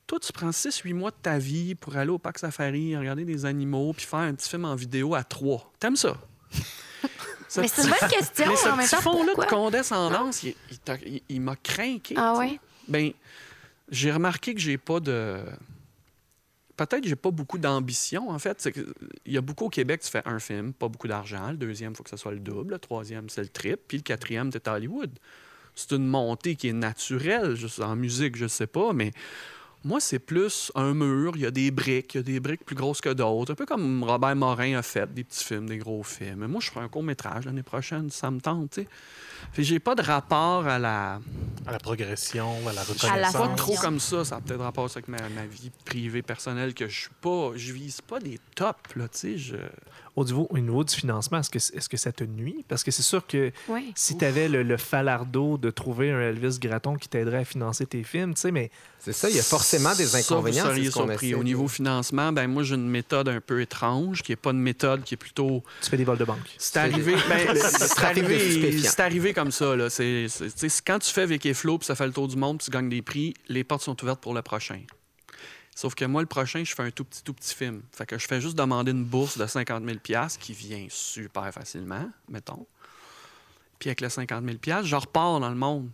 [0.07, 3.45] Toi, tu prends 6-8 mois de ta vie pour aller au parc safari, regarder des
[3.47, 5.73] animaux, puis faire un petit film en vidéo à trois.
[5.81, 6.17] T'aimes ça?
[7.57, 8.57] Mais c'est une bonne question, mais
[8.87, 12.15] ce petit fond-là de condescendance, il, il t'a- il- il m'a craqué.
[12.17, 12.61] Ah ouais?
[12.87, 13.11] Ben,
[13.91, 15.39] j'ai remarqué que j'ai pas de.
[16.81, 18.71] Peut-être j'ai pas beaucoup d'ambition, en fait.
[19.27, 21.51] Il y a beaucoup au Québec, tu fais un film, pas beaucoup d'argent.
[21.51, 22.73] Le deuxième, il faut que ce soit le double.
[22.73, 23.83] Le troisième, c'est le triple.
[23.87, 25.11] Puis le quatrième, c'est à Hollywood.
[25.75, 27.55] C'est une montée qui est naturelle.
[27.83, 29.11] En musique, je sais pas, mais
[29.85, 31.33] moi, c'est plus un mur.
[31.37, 32.14] Il y a des briques.
[32.14, 33.53] Il y a des briques plus grosses que d'autres.
[33.53, 36.37] Un peu comme Robert Morin a fait des petits films, des gros films.
[36.40, 38.11] Mais moi, je ferai un court-métrage l'année prochaine.
[38.11, 38.88] Ça me tente, tu sais.
[39.53, 41.19] Fait que j'ai pas de rapport à la.
[41.66, 43.33] À la progression, à la la reconnaissance.
[43.33, 43.83] Pas Sans trop vision.
[43.83, 44.25] comme ça.
[44.25, 47.53] Ça a peut-être rapport avec ma, ma vie privée, personnelle, que je suis pas.
[47.57, 49.38] Je vise pas des tops, là, tu sais.
[49.38, 49.57] Je...
[50.16, 52.64] Au niveau, au niveau du financement, est-ce que, est-ce que ça te nuit?
[52.69, 53.93] Parce que c'est sûr que Oui.
[53.95, 57.87] si tu avais le, le falardeau de trouver un Elvis Gratton qui t'aiderait à financer
[57.87, 58.71] tes films, tu sais, mais
[59.03, 60.65] C'est ça, il y a forcément des Ça, inconvénients.
[60.65, 61.35] vous c'est seriez surpris.
[61.35, 64.61] Au niveau financement, ben moi, j'ai une méthode un peu étrange, qui est pas une
[64.61, 65.63] méthode qui est plutôt.
[65.83, 66.39] tu fais des vols de banque.
[66.59, 69.75] C'est arrivé, ben, Le c'est arrivé, comme ça.
[69.75, 69.89] Là.
[70.87, 72.91] Quand tu fais Vicky Flow, puis ça fait le tour du monde, puis tu gagnes
[72.91, 74.81] des prix, les portes sont ouvertes pour le prochain.
[75.75, 77.81] Sauf que moi, le prochain, je fais un tout petit, tout petit film.
[77.93, 79.97] Fait que je fais juste demander une bourse de 50 000
[80.39, 82.67] qui vient super facilement, mettons.
[83.79, 85.89] Puis avec le 50 000 je repars dans le monde.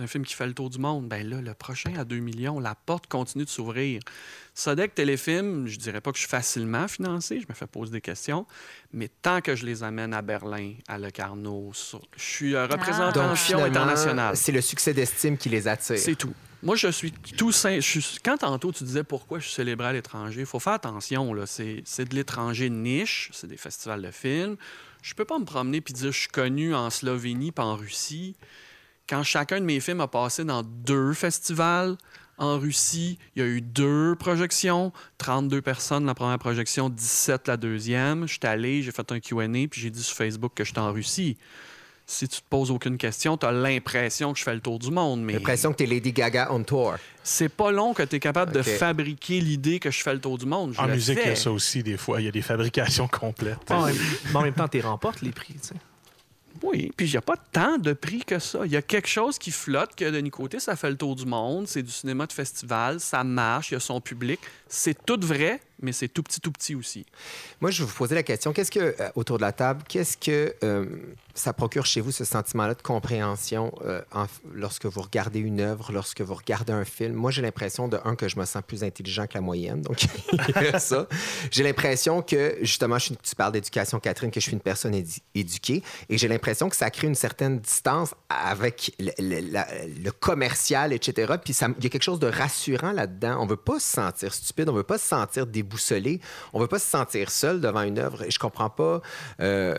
[0.00, 1.08] Un film qui fait le tour du monde.
[1.08, 4.00] Ben là, le prochain à 2 millions, la porte continue de s'ouvrir.
[4.54, 8.00] Sodec Téléfilm, je dirais pas que je suis facilement financé, je me fais poser des
[8.00, 8.46] questions,
[8.94, 11.72] mais tant que je les amène à Berlin, à Le Carnot,
[12.16, 14.36] je suis euh, Donc, représentation internationale.
[14.36, 15.98] c'est le succès d'estime qui les attire.
[15.98, 16.32] C'est tout.
[16.62, 20.40] Moi, je suis tout suis- Quand tantôt tu disais pourquoi je suis célébré à l'étranger,
[20.40, 21.32] il faut faire attention.
[21.46, 24.56] C'est de l'étranger niche, c'est des festivals de films.
[25.02, 28.34] Je peux pas me promener puis dire je suis connu en Slovénie puis en Russie.
[29.10, 31.96] Quand chacun de mes films a passé dans deux festivals
[32.38, 37.56] en Russie, il y a eu deux projections, 32 personnes la première projection, 17 la
[37.56, 38.28] deuxième.
[38.28, 40.92] Je suis allé, j'ai fait un Q&A puis j'ai dit sur Facebook que j'étais en
[40.92, 41.36] Russie.
[42.06, 44.92] Si tu te poses aucune question, tu as l'impression que je fais le tour du
[44.92, 45.22] monde.
[45.22, 45.32] Mais...
[45.32, 46.94] J'ai l'impression que t'es Lady Gaga on tour.
[47.24, 50.38] C'est pas long que tu es capable de fabriquer l'idée que je fais le tour
[50.38, 50.72] du monde.
[50.72, 52.20] Je En musique, il y a ça aussi, des fois.
[52.20, 53.70] Il y a des fabrications complètes.
[53.70, 53.96] En même-
[54.30, 55.54] mais en même temps, tu remportes les prix.
[55.54, 55.74] tu sais.
[56.62, 58.60] Oui, puis il n'y a pas tant de prix que ça.
[58.64, 61.26] Il y a quelque chose qui flotte, que Denis Côté, ça fait le tour du
[61.26, 61.66] monde.
[61.66, 64.40] C'est du cinéma de festival, ça marche, il y a son public.
[64.68, 67.06] C'est tout vrai, mais c'est tout petit, tout petit aussi.
[67.60, 70.16] Moi, je vais vous poser la question, qu'est-ce que, euh, autour de la table, qu'est-ce
[70.16, 70.86] que euh,
[71.34, 74.02] ça procure chez vous, ce sentiment-là de compréhension euh,
[74.54, 77.14] lorsque vous regardez une œuvre, lorsque vous regardez un film?
[77.14, 80.00] Moi, j'ai l'impression, de un, que je me sens plus intelligent que la moyenne, donc
[80.78, 81.06] ça.
[81.50, 84.94] J'ai l'impression que, justement, tu parles d'éducation, Catherine, que je suis une personne
[85.34, 91.34] éduquée, et j'ai l'impression que ça crée une certaine distance avec le, commercial, etc.
[91.42, 93.38] Puis il y a quelque chose de rassurant là-dedans.
[93.40, 96.20] On veut pas se sentir stupide, on veut pas se sentir déboussolé,
[96.52, 98.22] on veut pas se sentir seul devant une œuvre.
[98.24, 99.00] Et je comprends pas.
[99.40, 99.74] euh,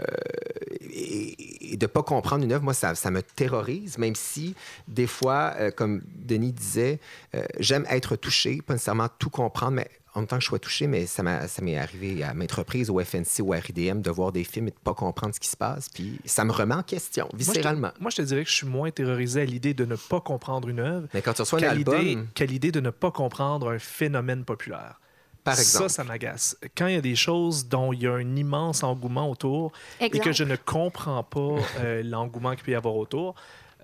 [0.82, 4.56] et, et de pas comprendre une œuvre, moi, ça, ça me terrorise, même si
[4.88, 6.99] des fois, euh, comme Denis disait,
[7.36, 10.60] euh, j'aime être touché, pas nécessairement tout comprendre, mais en même temps que je sois
[10.60, 14.34] touché, mais ça m'est arrivé à maintes reprises au FNC ou à RIDM de voir
[14.34, 15.88] des films et de pas comprendre ce qui se passe.
[15.88, 17.91] Puis ça me remet en question, Moi, je te- viscéralement.
[18.01, 20.67] Moi, je te dirais que je suis moins terrorisé à l'idée de ne pas comprendre
[20.67, 23.12] une œuvre Mais quand tu reçois un qu'à l'idée, album, qu'à l'idée de ne pas
[23.12, 24.99] comprendre un phénomène populaire.
[25.43, 26.58] Par exemple, Ça, ça m'agace.
[26.75, 30.10] Quand il y a des choses dont il y a un immense engouement autour et
[30.10, 33.36] que je ne comprends pas euh, l'engouement qu'il peut y avoir autour,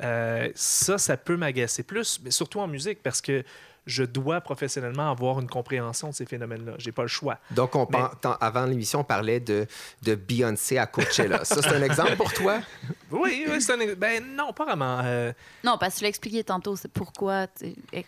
[0.04, 3.43] euh, ça, ça peut m'agacer plus, mais surtout en musique, parce que
[3.88, 6.73] je dois professionnellement avoir une compréhension de ces phénomènes-là.
[6.78, 7.39] J'ai pas le choix.
[7.52, 9.65] donc on Mais- par- tant- avant l'émission, on parlait de,
[10.04, 11.43] de Beyoncé à Coachella.
[11.45, 12.60] Ça, c'est un exemple pour toi?
[13.10, 13.93] Oui, oui, c'est un.
[13.95, 15.00] Ben non, pas vraiment.
[15.06, 15.32] Euh,
[15.63, 17.47] Non, parce que tu l'as expliqué tantôt, c'est pourquoi.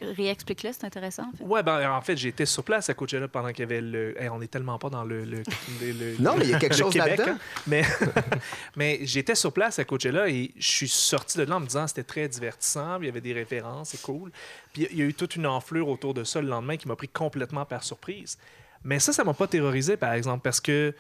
[0.02, 1.24] Réexplique-le, c'est intéressant.
[1.34, 1.44] En fait.
[1.46, 4.22] Ouais, ben en fait, j'étais sur place à Coachella pendant qu'il y avait le.
[4.22, 5.24] Hey, on est tellement pas dans le.
[5.24, 5.44] le-
[5.82, 7.24] le- le- Non, mais il y a quelque chose là-dedans.
[7.30, 7.38] hein.
[7.68, 7.84] Mais,
[8.76, 11.84] mais j'étais sur place à Coachella et je suis sorti de là en me disant
[11.84, 14.32] que c'était très divertissant, il y avait des références, c'est cool.
[14.74, 16.96] Puis il y a eu toute une enflure autour de ça le lendemain qui m'a
[16.96, 18.38] pris complètement par surprise.
[18.84, 20.94] Mais ça, ça m'a pas terrorisé, par exemple, parce que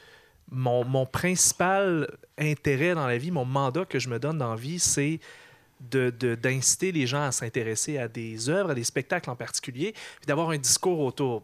[0.52, 4.56] mon, mon principal intérêt dans la vie, mon mandat que je me donne dans la
[4.56, 5.20] vie, c'est
[5.80, 9.94] de- de- d'inciter les gens à s'intéresser à des œuvres, à des spectacles en particulier,
[9.94, 11.44] puis d'avoir un discours autour.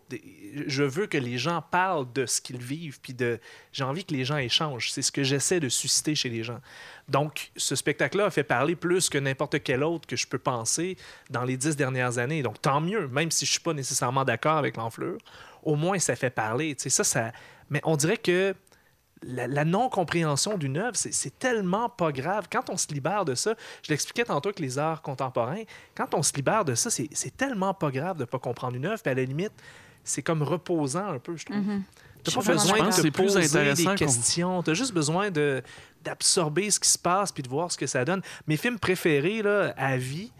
[0.68, 3.40] Je veux que les gens parlent de ce qu'ils vivent, puis de
[3.72, 4.92] j'ai envie que les gens échangent.
[4.92, 6.60] C'est ce que j'essaie de susciter chez les gens.
[7.08, 10.98] Donc, ce spectacle-là a fait parler plus que n'importe quel autre que je peux penser
[11.30, 12.42] dans les dix dernières années.
[12.42, 15.18] Donc, tant mieux, même si je suis pas nécessairement d'accord avec l'enflure,
[15.64, 16.76] au moins ça fait parler.
[16.78, 17.32] Ça, ça...
[17.70, 18.54] Mais on dirait que
[19.28, 22.48] la, la non-compréhension d'une œuvre, c'est- c'est tellement pas grave.
[22.52, 25.64] Quand on se libère de ça, je l'expliquais tantôt avec les arts contemporains,
[25.96, 29.02] quand on se libère de ça, c'est tellement pas grave de pas comprendre une œuvre.
[29.02, 29.54] Puis à la limite,
[30.04, 31.58] c'est comme reposant un peu, je trouve.
[32.24, 34.64] T'as Je pas suis vraiment besoin de te plus poser intéressant des questions.
[34.64, 35.62] T'as juste besoin de
[36.04, 38.22] d'absorber ce qui se passe puis de voir ce que ça donne.
[38.48, 40.32] Mes films préférés là, à vie,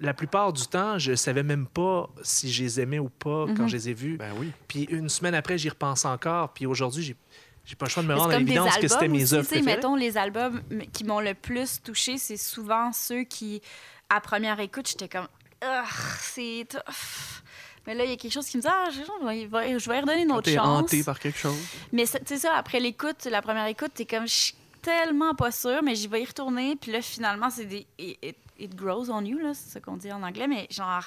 [0.00, 3.68] la plupart du temps, je savais même pas si je les aimais ou pas quand
[3.68, 4.16] je les ai vus.
[4.16, 4.50] Ben oui.
[4.66, 6.52] Puis une semaine après, j'y repense encore.
[6.54, 7.16] Puis aujourd'hui, j'ai
[7.64, 9.48] j'ai pas le choix de me rendre à l'évidence que c'était albums mes œuvres.
[9.62, 13.62] Mettons, les albums qui m'ont le plus touché, c'est souvent ceux qui,
[14.10, 15.28] à première écoute, j'étais comme,
[15.62, 15.84] ah,
[16.20, 17.42] c'est tough.
[17.86, 20.32] Mais là, il y a quelque chose qui me dit, ah, je vais, redonner une
[20.32, 20.66] autre chance.
[20.84, 21.56] hanté par quelque chose.
[21.92, 25.82] Mais c'est- ça, après l'écoute, la première écoute, t'es comme, je suis tellement pas sûre,
[25.82, 26.76] mais j'y vais y retourner.
[26.76, 27.86] Puis là, finalement, c'est des.
[27.98, 31.04] It, grows on you, c'est ce qu'on dit en anglais, mais genre.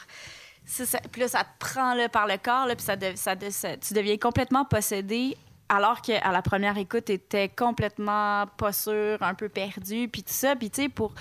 [0.86, 3.36] ça- puis là, ça te prend là, par le corps, là, puis ça, de- ça,
[3.36, 5.38] de- ça- tu deviens complètement possédé.
[5.70, 10.56] Alors qu'à la première écoute, t'étais complètement pas sûr, un peu perdu, puis tout ça.
[10.56, 11.14] Puis tu sais, pour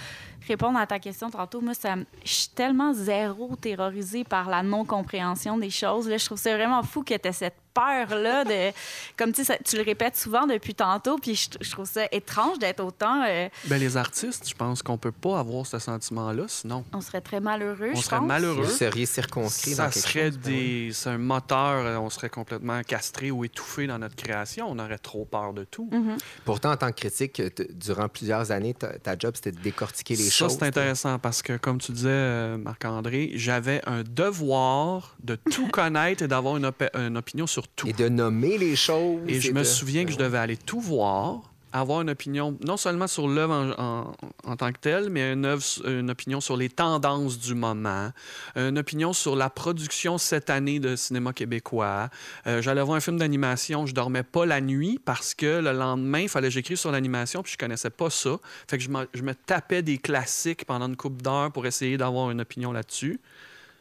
[0.47, 5.59] répondre à ta question tantôt, moi, ça, je suis tellement zéro terrorisée par la non-compréhension
[5.59, 6.09] des choses.
[6.09, 8.73] Là, je trouve ça vraiment fou que tu cette peur-là de...
[9.19, 12.07] Comme tu sais, ça- tu le répètes souvent depuis tantôt, puis je, je trouve ça
[12.11, 13.23] étrange d'être autant...
[13.29, 17.21] euh, Ben, les artistes, je pense qu'on peut pas avoir ce sentiment-là, sinon on serait
[17.21, 18.27] très malheureux, on je serait pense.
[18.29, 18.63] malheureux.
[18.65, 20.87] Vous seriez circonscrit dans Ça quelque serait chose, ben oui.
[20.87, 20.93] des...
[20.95, 24.69] C'est un moteur, euh, on serait complètement castré ou étouffé dans notre création.
[24.71, 25.91] On aurait trop peur de tout.
[25.93, 26.17] Mhm.
[26.47, 27.43] Pourtant, en tant que critique,
[27.75, 31.57] durant plusieurs années, ta, ta job, c'était de décortiquer les ça, c'est intéressant parce que,
[31.57, 36.85] comme tu disais, euh, Marc-André, j'avais un devoir de tout connaître et d'avoir une, op-
[36.95, 37.89] une opinion sur tout.
[37.89, 39.21] Et de nommer les choses.
[39.29, 43.07] Et je me souviens que je devais aller tout voir, avoir une opinion non seulement
[43.07, 48.11] sur l'œuvre en, tant que telle, mais une, opinion sur les tendances du moment,
[48.55, 52.09] une opinion sur la production cette année de cinéma québécois.
[52.47, 56.21] Euh, J'allais voir un film d'animation, je dormais pas la nuit parce que le lendemain,
[56.21, 58.39] il fallait que j'écrive sur l'animation, puis je connaissais pas ça.
[58.69, 62.31] Fait que je, je me tapais des classiques pendant une couple d'heures pour essayer d'avoir
[62.31, 63.21] une opinion là-dessus.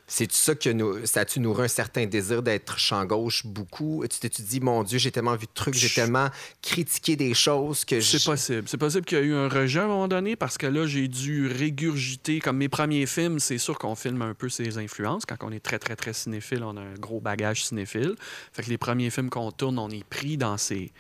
[0.08, 4.04] C'est ça que nous, ça tu nourri un certain désir d'être champ gauche beaucoup?
[4.08, 6.30] Tu t'es dit, mon Dieu, j'ai tellement vu de trucs, j'ai tellement
[6.62, 8.00] critiqué des choses que.
[8.02, 8.64] C'est possible.
[8.68, 10.86] C'est possible qu'il y a eu un rejet à un moment donné parce que là,
[10.86, 12.40] j'ai dû régurgiter.
[12.40, 15.26] Comme mes premiers films, c'est sûr qu'on filme un peu ses influences.
[15.26, 18.16] Quand on est très, très, très cinéphile, on a un gros bagage cinéphile.
[18.54, 20.92] Fait que les premiers films qu'on tourne, on est pris dans ces.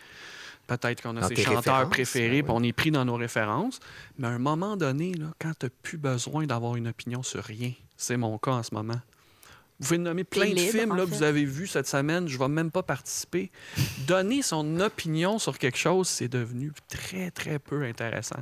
[0.65, 3.79] Peut-être qu'on a Dans ses chanteurs préférés, ben puis on est pris dans nos références.
[4.17, 7.43] Mais à un moment donné, là, quand tu n'as plus besoin d'avoir une opinion sur
[7.43, 8.99] rien, c'est mon cas en ce moment.
[9.79, 11.15] Vous pouvez nommer plein de films là, que fait.
[11.17, 13.51] vous avez vus cette semaine, je ne vais même pas participer.
[14.07, 18.39] Donner son opinion sur quelque chose, c'est devenu très, très peu intéressant.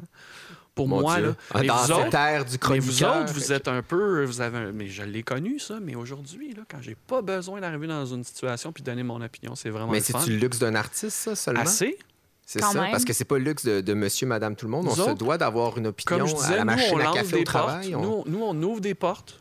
[0.75, 1.25] Pour Mon moi, Dieu.
[1.27, 1.59] là.
[1.61, 4.23] Mais dans vous cette autres, ère du mais vous autres, vous êtes un peu.
[4.25, 5.79] Vous avez un- Mais je l'ai connu, ça.
[5.79, 9.53] Mais aujourd'hui, là, quand j'ai pas besoin d'arriver dans une situation puis donner mon opinion,
[9.55, 11.61] c'est vraiment Mais c'est-tu le luxe d'un artiste, ça, seulement?
[11.61, 11.97] Assez.
[12.45, 12.91] C'est ça, même.
[12.91, 14.85] parce que c'est pas le luxe de, de monsieur, madame, tout le monde.
[14.85, 16.99] Nous on se doit d'avoir une opinion Comme je à disais, la nous, on machine
[16.99, 17.91] à lance café au travail.
[17.91, 18.03] portes.
[18.05, 19.39] on- Nous, nous, on ouvre des portes.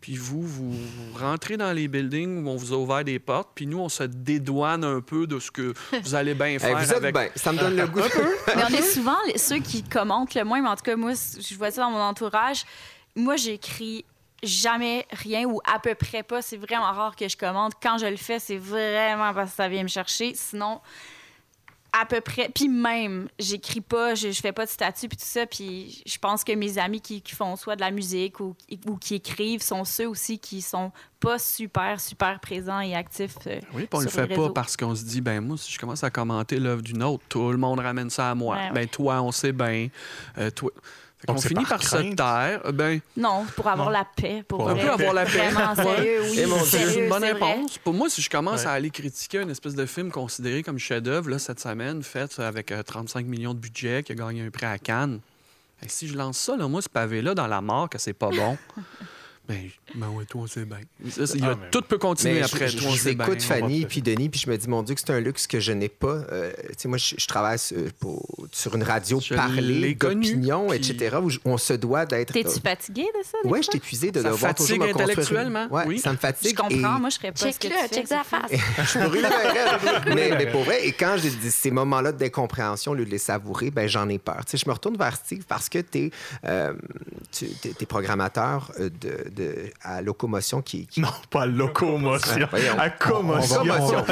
[0.00, 3.50] Puis vous, vous, vous rentrez dans les buildings où on vous a ouvert des portes.
[3.54, 6.78] Puis nous, on se dédouane un peu de ce que vous allez bien Hey, faire
[6.78, 7.14] vous êtes avec...
[7.14, 7.28] bien.
[7.34, 8.00] Ça me donne le goût.
[8.56, 11.54] Mais on est souvent ceux qui commentent le moins, mais en tout cas, moi, je
[11.56, 12.64] vois ça dans mon entourage.
[13.16, 14.04] Moi, j'écris
[14.42, 16.42] jamais rien ou à peu près pas.
[16.42, 17.72] C'est vraiment rare que je commente.
[17.82, 20.32] Quand je le fais, c'est vraiment parce que ça vient me chercher.
[20.34, 20.80] Sinon,
[22.00, 22.50] à peu près.
[22.54, 25.46] Puis même, j'écris pas, je, je fais pas de statut puis tout ça.
[25.46, 28.54] Puis je pense que mes amis qui, qui font soit de la musique ou,
[28.86, 33.34] ou qui écrivent sont ceux aussi qui sont pas super, super présents et actifs.
[33.46, 35.78] euh, Oui, puis on le fait pas parce qu'on se dit, ben moi, si je
[35.78, 38.56] commence à commenter l'œuvre d'une autre, tout le monde ramène ça à moi.
[38.56, 38.72] Ouais, ouais.
[38.72, 39.88] Ben toi, on sait bien.
[40.38, 40.70] Euh, toi...
[41.20, 42.60] Fait qu'on Donc, c'est finit par se taire.
[42.64, 43.92] Euh, Ben, Non, pour avoir Non.
[43.92, 44.44] la paix.
[44.46, 44.82] Pour Pour on vrai.
[44.84, 45.48] peut avoir la paix.
[45.50, 46.38] Vraiment sérieux, oui.
[46.38, 46.64] Eh, mon Dieu.
[46.66, 47.78] C'est sérieux, une bonne réponse.
[47.78, 48.66] Pour moi, si je commence Ouais.
[48.68, 52.70] à aller critiquer une espèce de film considéré comme chef-d'œuvre là, cette semaine, fait avec
[52.70, 55.18] euh, 35 millions de budget, qui a gagné un prix à Cannes,
[55.82, 58.30] Ben, si je lance ça, là, moi, ce pavé-là, dans la mort, que c'est pas
[58.30, 58.56] bon,
[59.48, 60.78] ben, ben ouais, toi, c'est bien.
[61.10, 62.68] Ça, Ah, Tout peut continuer Mais après.
[62.68, 62.88] je, je- je
[63.38, 63.42] écoute.
[63.42, 65.72] Fanny puis Denis, puis je me dis, mon Dieu, que c'est un luxe que je
[65.72, 66.18] n'ai pas.
[66.30, 69.34] Euh, tu sais, moi, je, je travaille sur, pour- sur une radio Je
[69.94, 72.32] connu, d'opinion, puis- etc., où je- on se doit d'être...
[72.34, 73.38] T'es-tu fatigué de ça?
[73.44, 75.10] Oui, je suis épuisé de Ça devoir toujours fatigue me construire.
[75.10, 75.98] intellectuellement, Ouais, oui.
[75.98, 76.56] ça me Je fatigue.
[76.56, 77.94] comprends, et- moi, je serais pas ce que Check-le, tu fais.
[77.94, 78.50] check c'est face.
[78.94, 80.04] je de rêve.
[80.14, 83.10] mais, mais pour vrai, et quand j'ai dit ces moments-là de décompréhension, au lieu de
[83.10, 84.44] les savourer, ben, j'en ai peur.
[84.44, 86.10] Tu sais, je me retourne vers Steve parce que tu es,
[87.86, 91.00] programmateur euh, de, de- à Locomotion qui, qui...
[91.00, 92.36] Non, pas locomotion.
[92.42, 92.78] Ah, voyons.
[92.78, 93.56] à commotion.
[93.64, 94.04] Commotion.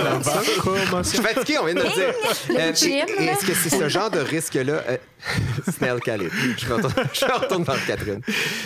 [0.63, 1.03] Commotion.
[1.03, 2.15] Je suis fatigué, on vient de le dire.
[2.51, 2.71] Euh.
[2.71, 4.83] Est-ce que c'est ce genre de risque-là?
[4.89, 4.97] euh,
[5.77, 6.31] Snell Khalid.
[6.59, 8.21] Je retourne, je retourne vers Catherine.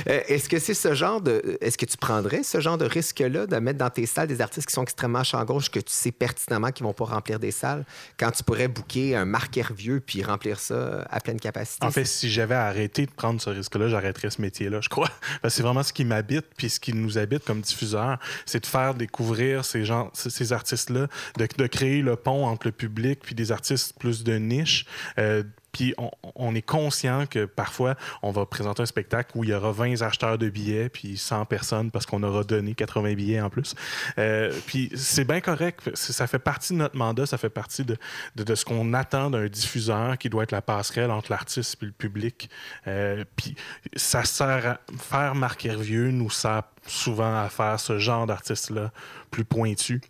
[0.09, 1.59] Euh, est-ce que c'est ce genre de.
[1.61, 4.67] Est-ce que tu prendrais ce genre de risque-là de mettre dans tes salles des artistes
[4.69, 7.85] qui sont extrêmement champ gauche, que tu sais pertinemment qu'ils vont pas remplir des salles,
[8.19, 11.87] quand tu pourrais booker un Marc Hervieux puis remplir ça à pleine capacité?
[11.87, 15.09] En fait, si j'avais arrêté de prendre ce risque-là, j'arrêterais ce métier-là, je crois.
[15.43, 18.61] Parce que c'est vraiment ce qui m'habite, puis ce qui nous habite comme diffuseur, c'est
[18.61, 21.07] de faire découvrir ces gens, ces- artistes-là,
[21.39, 24.85] de, de créer le pont entre le public puis des artistes plus de niche.
[25.19, 25.43] Euh,
[25.73, 25.95] puis
[26.35, 30.03] on, est conscient que parfois, on va présenter un spectacle où il y aura 20
[30.03, 33.75] acheteurs de billets, puis 100 personnes parce qu'on aura donné 80 billets en plus.
[34.19, 35.91] Euh, puis c'est bien correct.
[35.95, 37.97] Ça fait partie de notre mandat, ça fait partie de,
[38.37, 41.87] de, de ce qu'on attend d'un diffuseur qui doit être la passerelle entre l'artiste et
[41.87, 42.51] le public.
[42.87, 43.55] Euh, puis
[43.97, 48.91] ça sert à faire Marc Hervieux, nous sert souvent à faire ce genre d'artiste-là
[49.31, 50.01] plus pointu.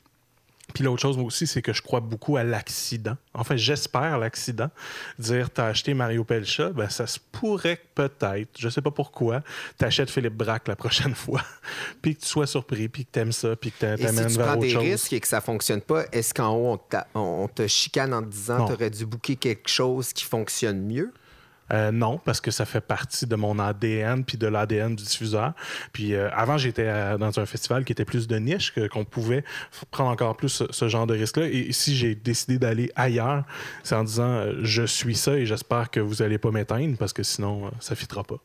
[0.74, 3.16] Puis l'autre chose aussi, c'est que je crois beaucoup à l'accident.
[3.34, 4.70] En fait, j'espère l'accident.
[5.18, 9.42] Dire, t'as acheté Mario Pelcha, ben ça se pourrait peut-être, je sais pas pourquoi,
[9.78, 11.42] t'achètes Philippe Braque la prochaine fois,
[12.02, 14.26] puis que tu sois surpris, puis que t'aimes ça, puis que t'a- Et si t'amènes
[14.28, 14.82] tu vers prends autre des chose.
[14.82, 16.80] risques et que ça fonctionne pas, est-ce qu'en haut,
[17.14, 18.66] on, on te chicane en te disant Non.
[18.66, 21.12] tu aurais dû booker quelque chose qui fonctionne mieux?
[21.72, 25.52] Euh, non, parce que ça fait partie de mon ADN puis de l'ADN du diffuseur.
[25.92, 29.44] Puis euh, avant, j'étais euh, dans un festival qui était plus de niche, qu'on pouvait
[29.90, 31.46] prendre encore plus ce, genre de risque-là.
[31.46, 33.44] Et si j'ai décidé d'aller ailleurs,
[33.84, 37.22] c'est en disant je suis ça et j'espère que vous n'allez pas m'éteindre parce que
[37.22, 38.36] sinon, ça ne fitera pas.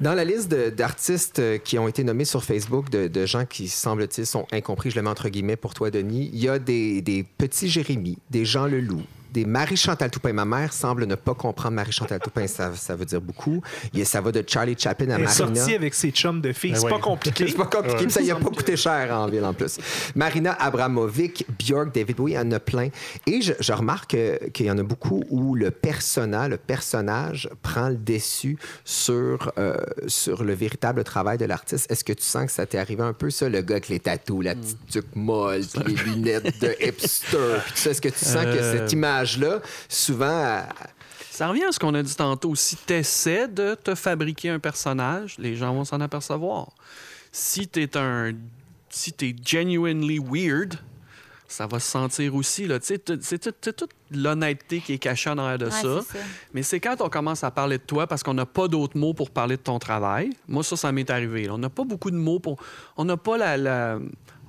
[0.00, 4.26] Dans la liste d'artistes qui ont été nommés sur Facebook, de, de gens qui, semble-t-il,
[4.26, 7.22] sont incompris, je le mets entre guillemets pour toi, Denis, il y a des, des
[7.22, 9.02] petits Jérémy, des Jean Leloup,
[9.34, 10.32] des Marie-Chantal Toupin.
[10.32, 13.60] Ma mère semble ne pas comprendre Marie-Chantal Toupin, ça, ça veut dire beaucoup.
[13.94, 15.54] A- ça va de Charlie Chaplin à Elle est Marina.
[15.56, 16.72] sortie avec ses chums de filles.
[16.72, 17.46] Ben C'est pas compliqué.
[17.48, 18.10] C'est pas compliqué, Ouais.
[18.10, 19.78] ça y a pas coûté cher en ville en plus.
[20.14, 22.88] Marina Abramovic, Björk, David Bowie, il y en a plein.
[23.26, 27.48] Et je, je remarque euh, qu'il y en a beaucoup où le persona, le personnage
[27.62, 29.76] prend le dessus sur, euh,
[30.06, 31.90] sur le véritable travail de l'artiste.
[31.90, 33.98] Est-ce que tu sens que ça t'est arrivé un peu, ça, le gars avec les
[34.00, 37.90] tatous, la petite tuque molle, puis les lunettes de hipster, puis tout ça?
[37.90, 38.72] Est-ce que tu sens que Euh.
[38.78, 38.92] cette
[39.24, 40.62] image-là, souvent,
[41.30, 42.54] Ça revient à ce qu'on a dit tantôt.
[42.54, 46.68] Si tu essaies de te fabriquer un personnage, les gens vont s'en apercevoir.
[47.32, 48.32] Si tu es un.
[48.88, 50.74] Si tu genuinely weird,
[51.48, 52.66] ça va se sentir aussi.
[52.68, 52.78] là.
[52.78, 56.00] Tu sais, t- C'est toute- l'honnêteté qui est cachée en arrière de Ouais, ça.
[56.06, 56.24] c'est ça.
[56.52, 59.14] Mais c'est quand on commence à parler de toi parce qu'on n'a pas d'autres mots
[59.14, 60.30] pour parler de ton travail.
[60.46, 61.46] Moi, ça, ça m'est arrivé.
[61.46, 61.54] là.
[61.54, 62.58] On n'a pas beaucoup de mots pour.
[62.96, 63.56] On n'a pas la.
[63.56, 63.98] la-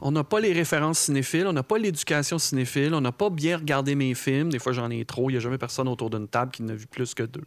[0.01, 3.57] On n'a pas les références cinéphiles, on n'a pas l'éducation cinéphile, on n'a pas bien
[3.57, 4.49] regardé mes films.
[4.49, 5.29] Des fois, j'en ai trop.
[5.29, 7.43] Il n'y a jamais personne autour d'une table qui n'a vu plus que deux.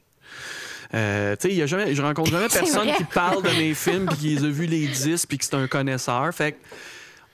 [0.94, 3.74] Euh, tu sais, il y a jamais, je rencontre jamais personne qui parle de mes
[3.74, 6.32] films puis qui les a vus les 10 puis que c'est un connaisseur.
[6.34, 6.58] Fait que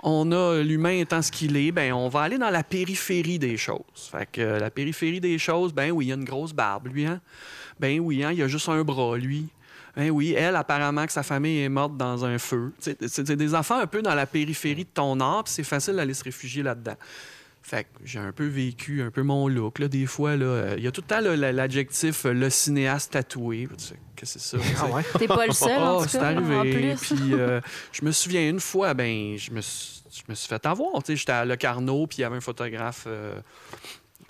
[0.07, 3.57] on a l'humain étant ce qu'il est, ben on va aller dans la périphérie des
[3.57, 4.11] choses.
[4.13, 6.89] Fait que euh, la périphérie des choses, ben oui, il y a une grosse barbe,
[6.89, 7.21] lui, hein?
[7.81, 9.47] Ben oui, hein, il y a juste un bras, lui.
[9.97, 12.73] Ben oui, elle, apparemment que sa famille est morte dans un feu.
[12.81, 16.15] C'est des enfants un peu dans la périphérie de ton art, puis c'est facile d'aller
[16.15, 16.97] se réfugier là-dedans.
[17.63, 19.79] Fait que j'ai un peu vécu un peu mon look.
[19.79, 23.13] Là, des fois, là, euh, il y a tout le temps l'adjectif euh, le cinéaste
[23.13, 23.69] tatoué.
[23.79, 24.65] Tu sais, Qu'est-ce que c'est ça?
[24.83, 25.03] Ah ouais?
[25.19, 26.95] T'es pas le seul, Oh, c'est en arrivé.
[26.95, 27.15] plus.
[27.15, 30.67] Puis euh, je me souviens une fois, ben, je me suis, je me suis fait
[30.67, 31.03] avoir.
[31.03, 33.35] Tu sais, J'étais à Le Carnot, puis il y avait un photographe, euh,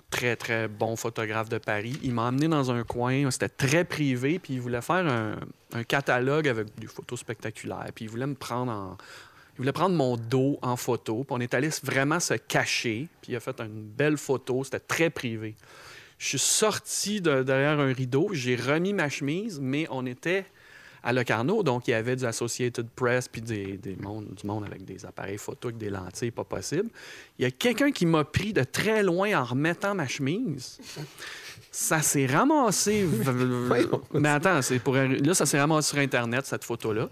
[0.09, 1.99] très, très bon photographe de Paris.
[2.03, 6.47] Il m'a emmené dans un coin, c'était très privé, puis il voulait faire un, catalogue
[6.47, 7.89] avec des photos spectaculaires.
[7.93, 8.97] Puis il voulait me prendre en.
[9.55, 13.31] Il voulait prendre mon dos en photo, puis on est allé vraiment se cacher, puis
[13.31, 15.55] il a fait une belle photo, c'était très privé.
[16.17, 20.45] Je suis sorti de derrière un rideau, j'ai remis ma chemise, mais on était
[21.05, 24.65] à Locarno, donc il y avait du Associated Press puis des, des monde, du monde
[24.65, 26.89] avec des appareils photo avec des lentilles, pas possible.
[27.37, 30.79] Il y a quelqu'un qui m'a pris de très loin en remettant ma chemise.
[31.71, 33.07] Ça s'est ramassé.
[34.13, 37.09] Mais attends, c'est pour là, ça s'est ramassé sur Internet, cette photo-là.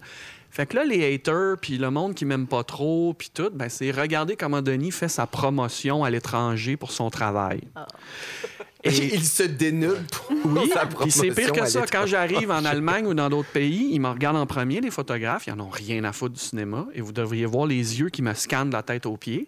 [0.50, 3.68] Fait que là, les haters, puis le monde qui m'aime pas trop, puis tout, ben,
[3.68, 7.62] c'est regarder comment Denis fait sa promotion à l'étranger pour son travail.
[8.84, 11.98] Et- Il se dénude pour Oui, sa puis c'est pire promotion que ça.
[12.00, 15.46] Quand j'arrive en Allemagne ou dans d'autres pays, ils me regardent en premier, les photographes.
[15.46, 16.86] Ils en ont rien à foutre du cinéma.
[16.94, 19.46] Et vous devriez voir les yeux qui me scannent de la tête aux pieds.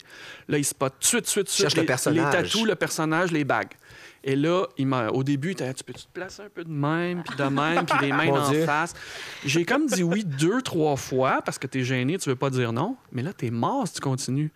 [0.49, 2.24] Là, ils spotent tout de suite, tout de suite, Cherche le les, personnage.
[2.34, 3.72] les tatous, le personnage, les bagues.
[4.28, 7.22] Et là, il m'a- au début, il tu peux-tu te placer un peu de même,
[7.22, 8.93] puis de même, puis les mains en face?
[9.45, 12.72] J'ai comme dit oui deux, trois fois parce que t'es gêné, tu veux pas dire
[12.72, 12.97] non.
[13.12, 14.51] Mais là, t'es mort si tu continues.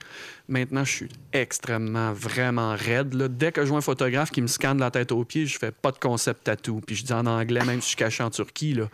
[0.51, 3.15] Maintenant, je suis extrêmement, vraiment raide.
[3.15, 3.29] Là.
[3.29, 5.57] Dès que je vois un photographe qui me scanne de la tête aux pieds, je
[5.57, 6.81] fais pas de concept tatou.
[6.85, 8.75] Puis je dis en anglais, même si je suis caché en Turquie.
[8.75, 8.89] Là,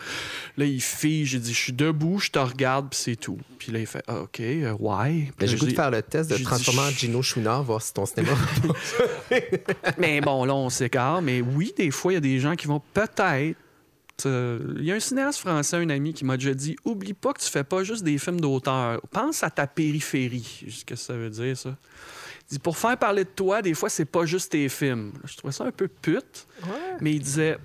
[0.59, 3.39] là il fige, j'ai dit, je suis debout, je te regarde, puis c'est tout.
[3.59, 5.33] Puis là, il fait, ah, OK, euh, why?
[5.41, 6.91] J'ai je le goût de dis- faire le test de transformer en.
[6.91, 8.33] Gino Chouinard, voir si ton cinéma.
[9.99, 11.23] Mais bon, là, on s'écarte.
[11.23, 13.57] Mais oui, des fois, il y a des gens qui vont peut-être.
[14.25, 17.33] Euh, Il y a un cinéaste français, un ami, qui m'a déjà dit Oublie pas
[17.35, 19.01] que tu fais pas juste des films d'auteur.
[19.11, 20.63] Pense à ta périphérie.
[20.65, 21.77] Qu'est-ce que ça veut dire, ça?
[22.51, 25.13] Il dit Pour faire parler de toi, des fois, c'est pas juste tes films.
[25.25, 26.47] Je trouvais ça un peu pute.
[27.01, 27.59] Mais il disait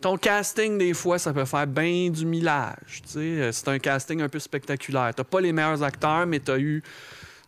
[0.00, 3.00] ton casting, des fois, ça peut faire bien du millage.
[3.04, 3.18] tu sais.
[3.18, 5.12] Euh, C'est un casting un peu spectaculaire.
[5.16, 6.82] T'as pas les meilleurs acteurs, mais t'as eu.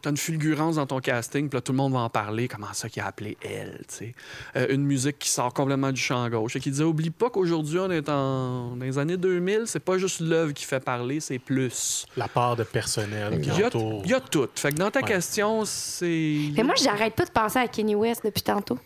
[0.07, 2.47] T'as une fulgurance dans ton casting, puis là, tout le monde va en parler.
[2.47, 4.15] Comment ça qu'il a appelé elle, tu sais.
[4.55, 6.55] Euh, une musique qui sort complètement du champ gauche.
[6.55, 8.77] Et qui disait, oublie pas qu'aujourd'hui, on est en...
[8.77, 12.07] dans les années 2000, c'est pas juste l'œuvre qui fait parler, c'est plus.
[12.17, 14.03] La part de personnel qui Il y a, entoure.
[14.05, 14.47] il y a tout.
[14.55, 15.07] Fait que dans ta Ouais.
[15.07, 16.51] question, c'est...
[16.57, 18.79] Mais moi, j'arrête pas de penser à Kenny West depuis tantôt.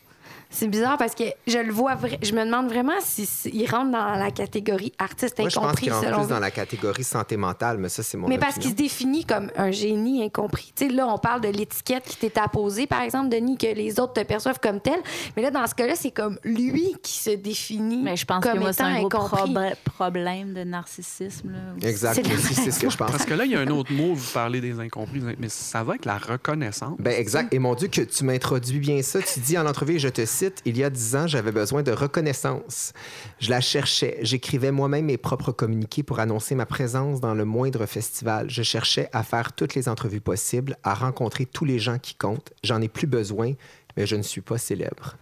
[0.52, 3.92] C'est bizarre parce que je le vois, vra- je me demande vraiment s'il si, rentre
[3.92, 6.26] dans la catégorie artiste Moi, je pense incompris qu'il plus vous.
[6.26, 9.50] dans la catégorie santé mentale, mais ça, c'est mon Mais parce qu'il se définit comme
[9.56, 10.72] un génie incompris.
[10.74, 14.00] Tu sais, là, on parle de l'étiquette qui t'est apposée, par exemple, Denis, que les
[14.00, 14.98] autres te perçoivent comme tel.
[15.36, 18.58] Mais là, dans ce cas-là, c'est comme lui qui se définit Mais je pense comme
[18.64, 19.54] que c'est un gros incompris.
[19.84, 21.52] problème de narcissisme.
[21.52, 21.88] Là.
[21.88, 22.14] Exact,
[22.54, 23.10] C'est ce que je pense.
[23.10, 25.82] Parce que là, il y a un autre mot, vous parlez des incompris, mais ça
[25.84, 26.96] va avec la reconnaissance.
[26.98, 27.52] Ben exact.
[27.54, 29.20] Et mon Dieu, que tu m'introduis bien ça.
[29.22, 30.24] Tu dis en entrevue, je te
[30.64, 32.92] il y a dix ans, j'avais besoin de reconnaissance.
[33.38, 34.18] Je la cherchais.
[34.22, 38.50] J'écrivais moi-même mes propres communiqués pour annoncer ma présence dans le moindre festival.
[38.50, 42.52] Je cherchais à faire toutes les entrevues possibles, à rencontrer tous les gens qui comptent.
[42.64, 43.54] J'en ai plus besoin,
[43.96, 45.16] mais je ne suis pas célèbre.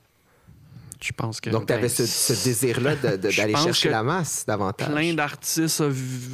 [1.01, 1.51] Je pense que...
[1.51, 4.90] Donc, tu avais ben, ce, ce désir-là d'aller chercher la masse davantage.
[4.90, 5.82] Plein d'artistes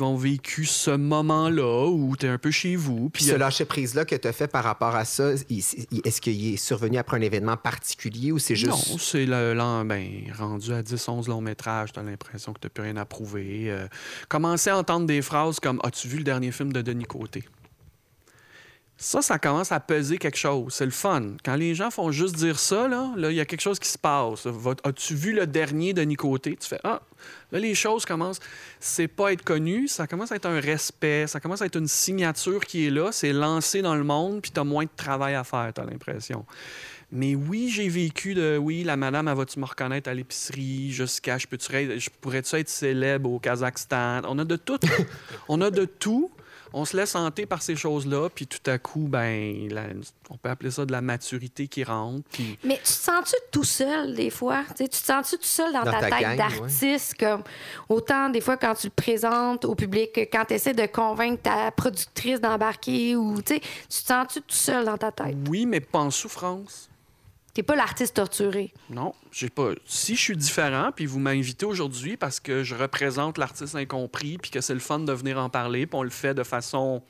[0.01, 3.11] ont vécu ce moment-là où tu es un peu chez vous.
[3.11, 6.99] Puis ce lâcher-prise-là que tu as fait par rapport à ça, est-ce qu'il est survenu
[6.99, 8.71] après un événement particulier ou c'est juste...
[8.91, 12.67] Non, c'est le, l'an- ben, rendu à 10-11 longs métrages, tu as l'impression que tu
[12.67, 13.67] n'as plus rien à prouver.
[13.71, 13.87] Euh,
[14.29, 17.45] commencer à entendre des phrases comme As-tu vu le dernier film de Denis Côté
[19.05, 20.73] Ça, ça commence à peser quelque chose.
[20.73, 21.35] C'est le fun.
[21.45, 23.91] Quand les gens font juste dire ça, là, là, il y a quelque chose qui
[23.91, 24.47] se passe.
[24.83, 27.03] As-tu vu le dernier Denis Côté Tu fais Ah,
[27.53, 28.41] là, les choses commencent.
[28.81, 31.87] C'est pas être connu, ça commence à être un respect, ça commence à être une
[31.87, 35.35] signature qui est là, c'est lancé dans le monde, puis tu as moins de travail
[35.35, 36.47] à faire, tu as l'impression.
[37.13, 40.91] Mais oui, j'ai vécu de oui, la madame, elle va-tu me reconnaître à l'épicerie?
[40.93, 44.23] Jusqu'à je, être- je pourrais-tu être célèbre au Kazakhstan?
[44.27, 44.79] On a de tout.
[45.49, 46.31] on a de tout.
[46.77, 49.87] On se laisse hanter par ces choses-là, puis tout à coup, ben, la-
[50.29, 52.29] on peut appeler ça de la maturité qui rentre.
[52.33, 54.65] Puis Mais tu te sens-tu tout seul des fois?
[54.77, 57.15] Tu te sens-tu tout seul dans, Dans ta, ta tête d'artiste?
[57.17, 57.45] Comme
[57.89, 61.43] autant des fois quand tu le présentes au public que quand tu essaies de convaincre
[61.43, 65.37] ta productrice d'embarquer ou tu te sens-tu tout seul dans ta tête?
[65.49, 66.89] oui, mais pas en souffrance.
[67.55, 68.73] T'es pas l'artiste torturé.
[68.91, 69.71] Non, j'ai pas.
[69.87, 74.51] Si je suis différent, puis vous m'invitez aujourd'hui parce que je représente l'artiste incompris, puis
[74.51, 77.03] que c'est le fun de venir en parler, puis on le fait de façon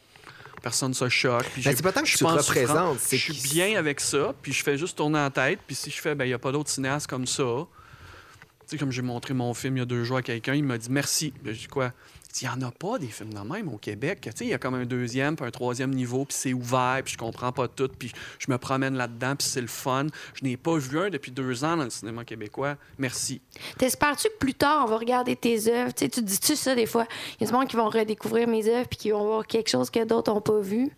[0.63, 1.45] personne se choque.
[1.53, 2.99] puis Ben, j'ai- c'est pas tant que je suis tu pas en représentes, souffrance.
[3.01, 5.91] c'est Je suis bien avec ça, puis je fais juste tourner en tête, puis si
[5.91, 7.43] je fais, ben il y a pas d'autres cinéastes comme ça.
[7.43, 10.65] Tu sais, comme j'ai montré mon film il y a deux jours à quelqu'un, il
[10.65, 11.35] m'a dit merci.
[11.43, 11.93] Ben, Je dis quoi?
[12.41, 14.29] Il n'y en a pas des films de même au Québec.
[14.41, 17.19] Il y a comme un deuxième, puis un troisième niveau, puis c'est ouvert, puis je
[17.19, 20.07] comprends pas tout, puis je me promène là-dedans, puis c'est le fun.
[20.35, 22.77] Je n'ai pas vu un depuis deux ans dans le cinéma québécois.
[22.99, 23.41] Merci.
[23.79, 25.95] T'espères-tu que plus tard, on va regarder tes œuvres?
[25.95, 27.07] Tu sais, tu te dis-tu ça des fois?
[27.39, 29.71] Il y a des gens qui vont redécouvrir mes œuvres puis qui vont voir quelque
[29.71, 30.91] chose que d'autres n'ont pas vu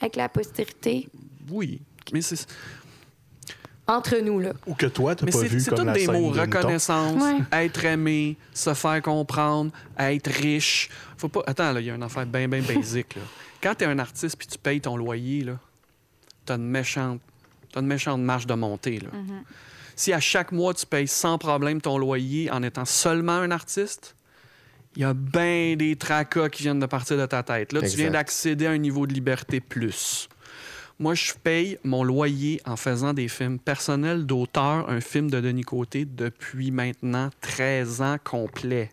[0.00, 1.08] avec la postérité.
[1.50, 1.82] Oui.
[2.12, 2.46] Mais c'est
[3.86, 4.52] Entre nous, là.
[4.66, 6.30] Ou que toi, t'as mais pas c'est- vu c'est comme tous la des scène mots.
[6.30, 7.64] Reconnaissance, Ouais.
[7.64, 10.88] être aimé, se faire comprendre, être riche.
[11.16, 11.42] Faut pas...
[11.46, 13.16] Attends, là, il y a une affaire bien, bien basique.
[13.16, 13.22] Là.
[13.62, 15.58] Quand tu es un artiste puis tu payes ton loyer, là,
[16.46, 17.20] t'as une méchante...
[17.72, 18.98] T'as une méchante marge de montée.
[19.00, 19.08] Là.
[19.96, 24.16] Si à chaque mois, tu payes sans problème ton loyer en étant seulement un artiste,
[24.96, 27.72] il y a bien des tracas qui viennent de partir de ta tête.
[27.72, 30.28] Là, tu viens d'accéder à un niveau de liberté plus.
[31.00, 35.62] Moi, je paye mon loyer en faisant des films personnels d'auteur, un film de Denis
[35.62, 38.92] Côté, depuis maintenant 13 ans complets.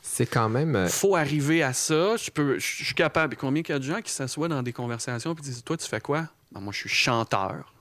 [0.00, 0.74] C'est quand même...
[0.74, 2.16] euh, faut arriver à ça.
[2.16, 3.36] Je, peux, je suis capable.
[3.36, 5.86] Combien il y a de gens qui s'assoient dans des conversations et disent Toi, tu
[5.86, 7.72] fais quoi Ben, Moi, je suis chanteur.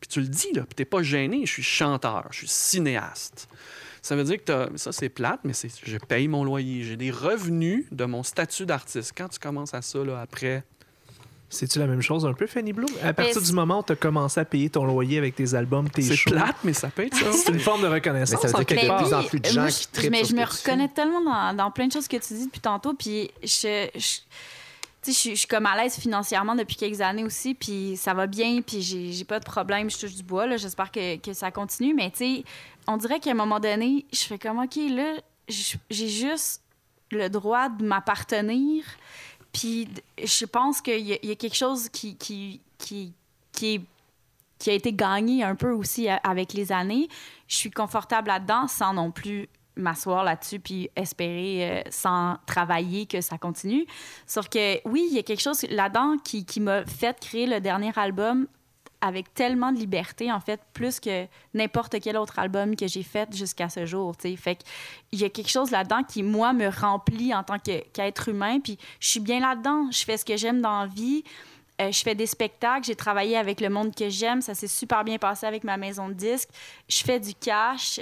[0.00, 3.48] puis tu le dis, là, puis t'es pas gêné, je suis chanteur, je suis cinéaste.
[4.02, 6.82] Ça veut dire que t'as- ça, c'est plate, mais c'est, je paye mon loyer.
[6.84, 9.12] J'ai des revenus de mon statut d'artiste.
[9.16, 10.64] Quand tu commences à ça, là, après,
[11.50, 12.86] C'est-tu la même chose un peu, Fanny Blue?
[13.02, 15.54] À partir Mais du moment où tu as commencé à payer ton loyer avec tes
[15.54, 17.32] albums, tes c'est shows, plate, mais ça peut être ça.
[17.32, 18.40] c'est une forme de Mais reconnaissance.
[18.42, 19.08] ça veut dire qu'il y quelque a de part.
[19.08, 21.56] plus en plus de gens moi, qui je- trippent Mais je me reconnais tellement dans,
[21.56, 22.92] dans plein de choses que tu dis depuis tantôt.
[22.92, 24.20] Puis je, je, tu sais,
[25.06, 27.54] je, suis- je suis comme à l'aise financièrement depuis quelques années aussi.
[27.54, 28.60] Puis ça va bien.
[28.60, 29.88] Puis j'ai pas de problème.
[29.90, 30.46] Je touche du bois.
[30.46, 30.58] là.
[30.58, 31.94] J'espère que, que ça continue.
[31.94, 32.44] Mais tu sais,
[32.86, 35.14] on dirait qu'à un moment donné, je fais comme, OK, là,
[35.48, 36.60] j'ai juste
[37.10, 38.84] le droit de m'appartenir.
[39.58, 39.88] Puis
[40.22, 43.12] je pense qu'il y, a- quelque chose qui, qui, qui,
[43.52, 43.80] qui
[44.58, 47.08] qui a été gagné un peu aussi avec les années.
[47.46, 53.20] Je suis confortable là-dedans sans non plus m'asseoir là-dessus puis espérer euh, sans travailler que
[53.20, 53.86] ça continue.
[54.26, 57.60] Sauf que oui, il y a quelque chose là-dedans qui, qui m'a fait créer le
[57.60, 58.48] dernier album
[59.00, 63.34] avec tellement de liberté, en fait, plus que n'importe quel autre album que j'ai fait
[63.34, 64.16] jusqu'à ce jour.
[64.16, 64.36] tu sais.
[64.36, 64.64] Fait
[65.12, 68.60] il y a quelque chose là-dedans qui, moi, me remplit en tant qu'être humain.
[68.60, 69.90] Puis je suis bien là-dedans.
[69.90, 71.22] Je fais ce que j'aime dans la vie.
[71.80, 75.04] Euh, je fais des spectacles, j'ai travaillé avec le monde que j'aime, ça s'est super
[75.04, 76.48] bien passé avec ma maison de disques.
[76.88, 78.00] Je fais du cash.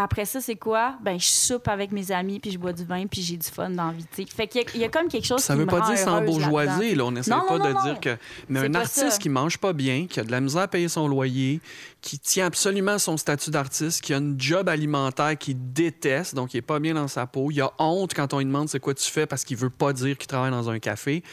[0.00, 0.94] Après ça, c'est quoi?
[1.02, 3.68] Ben, je soupe avec mes amis, puis je bois du vin, puis j'ai du fun
[3.70, 4.26] dans la vie.
[4.26, 5.98] Fait qu'il y, y a comme quelque chose Ça qui veut me pas rend dire
[5.98, 6.96] sans heureuse bourgeoisie, là-dedans.
[6.96, 7.04] là.
[7.04, 8.16] On n'essaie pas non, de non, dire que.
[8.48, 9.18] Mais un artiste ça.
[9.18, 11.60] qui mange pas bien, qui a de la misère à payer son loyer,
[12.00, 16.58] qui tient absolument son statut d'artiste, qui a une job alimentaire qu'il déteste, donc il
[16.58, 18.94] est pas bien dans sa peau, il a honte quand on lui demande c'est quoi
[18.94, 21.24] tu fais parce qu'il veut pas dire qu'il travaille dans un café.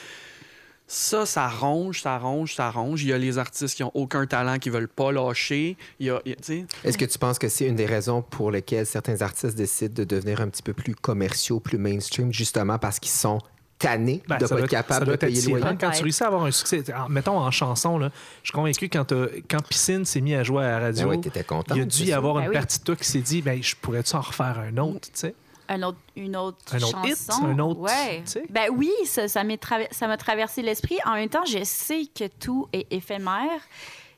[0.87, 3.01] Ça, ça ronge, ça ronge, ça ronge.
[3.03, 5.77] Il y a les artistes qui ont aucun talent, qui veulent pas lâcher.
[5.99, 7.75] Il y a, il y a- tu sais, Est-ce que tu penses que c'est une
[7.75, 11.79] des raisons pour lesquelles certains artistes décident de devenir un petit peu plus commerciaux, plus
[11.79, 13.39] mainstream, justement parce qu'ils sont
[13.79, 15.77] tannés Ben, de pas être doit de payer le loyer?
[15.79, 18.11] Quand tu réussis à avoir un succès, en- mettons en chanson, là,
[18.43, 19.11] je suis convaincu quand,
[19.49, 21.73] quand Piscine s'est mis à jouer à la radio, Ben ouais, content.
[21.75, 22.53] il y a dû y avoir Ben une oui.
[22.53, 25.35] partie de toi qui s'est dit ben, je pourrais-tu en refaire un autre, tu sais?
[25.67, 27.45] Un autre, une autre Un autre hit, chanson.
[27.45, 28.23] un autre, Ouais.
[28.49, 30.97] Ben oui, ça, ça m'a traversé l'esprit.
[31.05, 33.61] En même temps, je sais que tout est éphémère.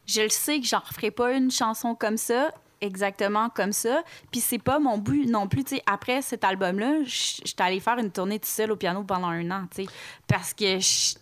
[0.05, 4.03] Je le sais que j'en referai pas une chanson comme ça, exactement comme ça.
[4.31, 5.63] Puis c'est pas mon but non plus.
[5.63, 9.27] Tu sais, après cet album-là, j'étais allée faire une tournée tout seul au piano pendant
[9.27, 9.65] un an,
[10.27, 11.15] parce que je-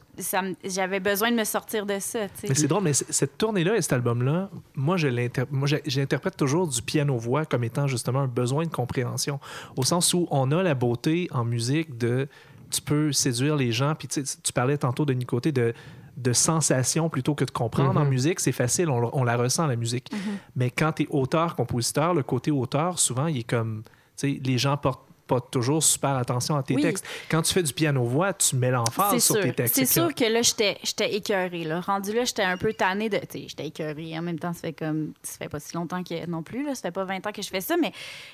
[0.63, 2.19] j'avais besoin de me sortir de ça.
[2.47, 5.81] Mais c'est drôle, mais c- cette tournée-là et cet album-là, moi, je l'inter- moi, j'ai-
[5.85, 9.39] j'interprète toujours du piano-voix comme étant justement un besoin de compréhension.
[9.75, 12.27] Au sens où on a la beauté en musique de.
[12.71, 13.93] Tu peux séduire les gens.
[13.95, 15.73] Puis tu parlais tantôt de Nicoté de
[16.17, 18.09] de sensation plutôt que de comprendre en Mhm.
[18.09, 20.09] musique, c'est facile, on, on la ressent la musique.
[20.55, 23.91] Mais quand tu es auteur, compositeur, le côté auteur, souvent, il est comme, tu
[24.35, 26.81] sais, les gens portent pas toujours super attention à tes Oui.
[26.81, 27.05] textes.
[27.29, 29.43] Quand tu fais du piano-voix, tu mets l'emphase sur sûr.
[29.43, 29.75] tes textes.
[29.75, 30.77] C'est sûr que là, j'étais
[31.15, 31.63] écœurée.
[31.63, 31.79] Là.
[31.81, 33.17] Rendu là, j'étais un peu tannée de.
[33.17, 34.17] Tu sais, j'étais écœurée.
[34.17, 35.13] En même temps, ça fait comme.
[35.23, 36.63] Ça fait pas si longtemps que non plus.
[36.65, 36.75] Là.
[36.75, 37.91] Ça fait pas 20 ans que je fais ça, mais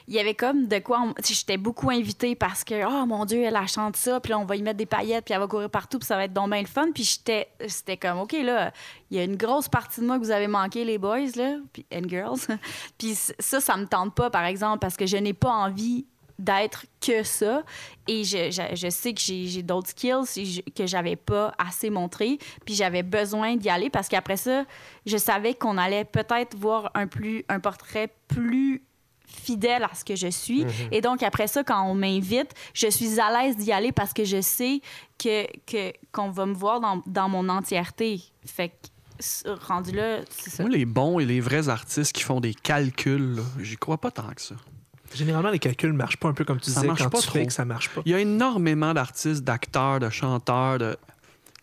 [0.07, 0.99] il y avait comme de quoi.
[1.01, 4.39] on- J'étais beaucoup invitée parce que, oh mon Dieu, elle, elle chante ça, puis là,
[4.39, 6.33] on va y mettre des paillettes, puis elle va courir partout, puis ça va être
[6.33, 6.87] donc bien le fun.
[6.93, 8.71] Puis j'étais c'était comme, OK, là,
[9.09, 11.55] il y a une grosse partie de moi que vous avez manqué, les boys, là,
[11.73, 12.39] puis, and girls.
[12.97, 16.05] puis ça, ça me tente pas, par exemple, parce que je n'ai pas envie
[16.41, 17.63] d'être que ça.
[18.07, 22.37] Et je, je, je sais que j'ai d'autres skills que j'avais pas assez montré.
[22.65, 24.65] Puis j'avais besoin d'y aller parce qu'après ça,
[25.05, 28.83] je savais qu'on allait peut-être voir un, plus, un portrait plus
[29.25, 30.65] fidèle à ce que je suis.
[30.91, 34.25] Et donc, après ça, quand on m'invite, je suis à l'aise d'y aller parce que
[34.25, 34.81] je sais
[35.17, 38.21] que que- qu'on va me voir dans, dans mon entièreté.
[38.45, 40.63] Fait que, rendu là, c'est ça.
[40.63, 44.29] moi, les bons et les vrais artistes qui font des calculs, j'y crois pas tant
[44.33, 44.55] que ça.
[45.13, 47.27] Généralement, les calculs marchent pas un peu comme tu Ça disais marche quand pas tu
[47.27, 47.39] trop.
[47.39, 48.01] fais que ça marche pas.
[48.05, 50.77] Il y a énormément d'artistes, d'acteurs, de chanteurs.
[50.79, 50.97] De...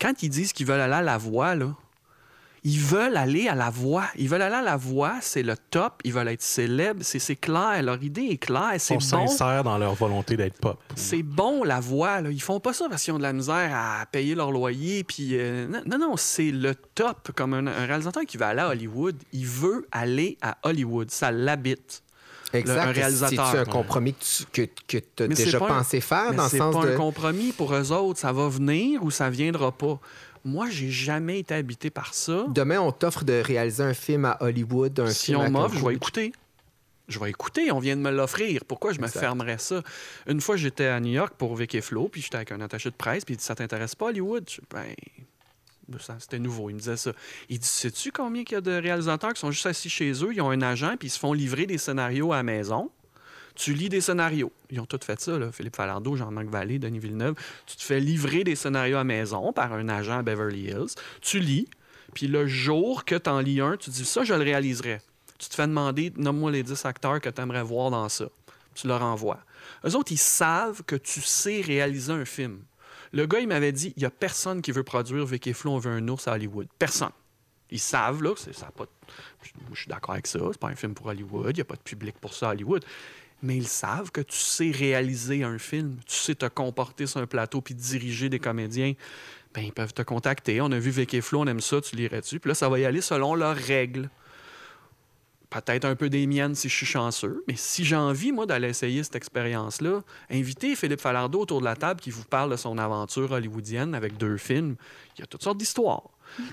[0.01, 1.75] Quand ils disent qu'ils veulent aller à la voix, là,
[2.65, 4.07] ils veulent aller à la voix.
[4.17, 6.01] Ils veulent aller à la voix, c'est le top.
[6.05, 7.01] Ils veulent être célèbres.
[7.03, 7.83] C'est clair.
[7.83, 8.73] Leur idée est claire.
[8.75, 9.01] Ils sont bon.
[9.01, 10.79] sincères dans leur volonté d'être pop.
[10.97, 12.21] C'est bon, la voix.
[12.21, 12.31] Là.
[12.31, 15.05] Ils font pas ça parce qu'ils ont de la misère à payer leur loyer.
[15.05, 17.31] Puis, euh, non, non, non, c'est le top.
[17.35, 21.11] Comme un, un réalisateur qui va aller à Hollywood, il veut aller à Hollywood.
[21.11, 22.03] Ça l'habite.
[22.53, 22.79] Exact.
[22.89, 23.47] un réalisateur.
[23.47, 24.15] C'est-tu un compromis
[24.53, 26.75] que tu que, as c'est déjà pas un- pensé faire Mais dans le c'est sens
[26.75, 26.93] pas de.
[26.93, 28.19] un compromis pour eux autres.
[28.21, 29.99] Ça va venir ou ça viendra pas.
[30.45, 32.45] Moi, j'ai jamais été habité par ça.
[32.49, 35.77] Demain, on t'offre de réaliser un film à Hollywood, un Si film on à m'offre,
[35.77, 36.33] je vais écouter.
[37.09, 38.65] Je vais écouter, on vient de me l'offrir.
[38.67, 39.83] Pourquoi je me fermerais ça?
[40.27, 42.91] Une fois, j'étais à New York pour Vic et Flo, puis j'étais avec un attaché
[42.91, 44.45] de presse, puis il dit Ça t'intéresse pas, Hollywood?
[44.49, 44.95] Je, ben,
[46.19, 47.13] c'était nouveau, il me disait ça.
[47.49, 50.33] Il dit Sais-tu combien il y a de réalisateurs qui sont juste assis chez eux,
[50.33, 52.91] ils ont un agent, puis ils se font livrer des scénarios à la maison?
[53.59, 54.53] Tu lis des scénarios.
[54.71, 55.37] Ils ont tous fait ça.
[55.51, 57.35] Philippe Falardeau, Jean-Marc Vallée, Denis Villeneuve.
[57.67, 60.95] Tu te fais livrer des scénarios à maison par un agent à Beverly Hills.
[61.21, 61.67] Tu lis,
[62.15, 65.01] Puis le jour que tu en lis un, tu dis ça, je le réaliserai.
[65.39, 68.27] Tu te fais demander, nomme-moi les 10 acteurs que tu aimerais voir dans ça.
[68.75, 69.41] Tu leur envoies.
[69.85, 72.61] Eux autres, ils savent que tu sais réaliser un film.
[73.13, 75.79] Le gars, il m'avait dit, il n'y a personne qui veut produire Vicky Flo, on
[75.79, 76.69] veut un ours à Hollywood.
[76.79, 77.11] Personne.
[77.71, 78.87] Ils savent, là, c'est- ça pas
[79.73, 81.77] je suis d'accord avec ça, c'est pas un film pour Hollywood, il n'y a pas
[81.77, 82.85] de public pour ça à Hollywood.
[83.43, 87.27] Mais ils savent que tu sais réaliser un film, tu sais te comporter sur un
[87.27, 88.95] plateau puis diriger des comédiens.
[89.55, 90.61] Ben, ils peuvent te contacter.
[90.61, 92.41] On a vu Vicky Flo, on aime ça, tu lirais-tu?
[92.41, 94.11] Puis là, ça va y aller selon leurs règles.
[95.51, 98.69] Peut-être un peu des miennes si je suis chanceux, mais si j'ai envie, moi, d'aller
[98.69, 102.77] essayer cette expérience-là, invitez Philippe Falardeau autour de la table qui vous parle de son
[102.77, 104.77] aventure hollywoodienne avec deux films.
[105.17, 106.03] Il y a toutes sortes d'histoires.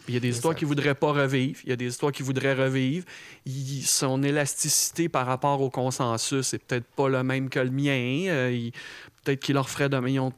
[0.08, 2.14] Il y a des histoires qu'il ne voudrait pas revivre, il y a des histoires
[2.14, 3.06] qu'il voudrait revivre.
[3.46, 8.30] Il- son élasticité par rapport au consensus est peut-être pas le même que le mien.
[8.30, 8.70] Euh,
[9.26, 10.32] peut-être qu'il leur ferait de mais ont-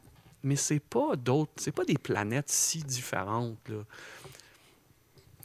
[0.43, 3.57] Mais c'est pas d'autres, c'est pas des planètes si différentes.
[3.69, 3.75] Là.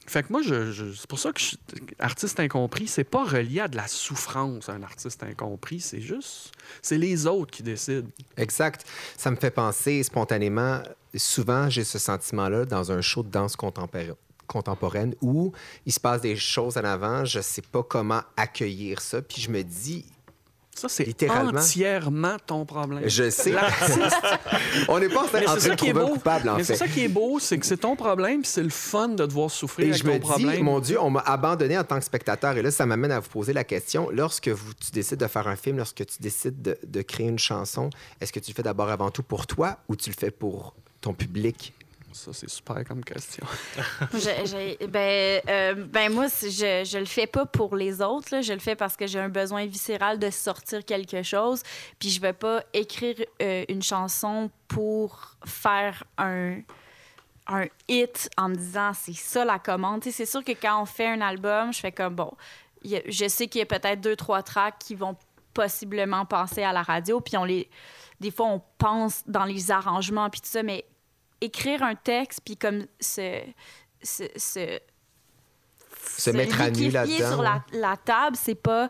[0.05, 1.55] Fait que moi, c'est pour ça que je
[1.99, 5.79] artiste incompris, c'est pas relié à de la souffrance, un artiste incompris.
[5.79, 6.51] C'est juste,
[6.81, 8.07] c'est les autres qui décident.
[8.37, 8.85] Exact.
[9.17, 10.81] Ça me fait penser spontanément,
[11.15, 15.53] souvent j'ai ce sentiment-là dans un show de danse contemporaine contemporaine où
[15.85, 19.49] il se passe des choses en avant, je sais pas comment accueillir ça, puis je
[19.49, 20.05] me dis,
[20.75, 21.59] Ça, c'est Littéralement.
[21.59, 23.03] entièrement ton problème.
[23.07, 23.53] je sais,
[24.87, 26.63] on n'est pas en, train- Mais en c'est train de trouver un coupable en Mais
[26.63, 26.79] c'est fait.
[26.79, 29.85] ça qui est beau, c'est que c'est ton problème, c'est le fun de devoir souffrir
[29.87, 32.57] Et avec je me dis, mon Dieu, on m'a abandonné en tant que spectateur.
[32.57, 34.09] Et là, ça m'amène à vous poser la question.
[34.11, 37.39] Lorsque vous, tu décides de faire un film, lorsque tu décides de, de créer une
[37.39, 40.31] chanson, est-ce que tu le fais d'abord avant tout pour toi ou tu le fais
[40.31, 41.73] pour ton public?
[42.13, 43.45] Ça, c'est super comme question.
[44.13, 48.27] Je- ben, euh, ben moi, je, je le fais pas pour les autres.
[48.31, 48.41] là.
[48.41, 51.63] Je le fais parce que j'ai un besoin viscéral de sortir quelque chose.
[51.99, 56.59] Puis je vais pas écrire euh, une chanson pour faire un
[57.47, 60.01] un hit en me disant c'est ça la commande.
[60.05, 62.31] C'est sûr que quand on fait un album, je fais comme bon,
[62.85, 65.17] je sais qu'il y a peut-être deux trois tracks qui vont
[65.53, 67.69] possiblement passer à la radio, puis on les
[68.21, 70.85] des fois on pense dans les arrangements puis tout ça, mais
[71.43, 73.39] écrire un texte puis comme se
[74.01, 74.79] se, se,
[76.17, 78.89] Se mettre à nu là-dedans, sur la, la table, c'est pas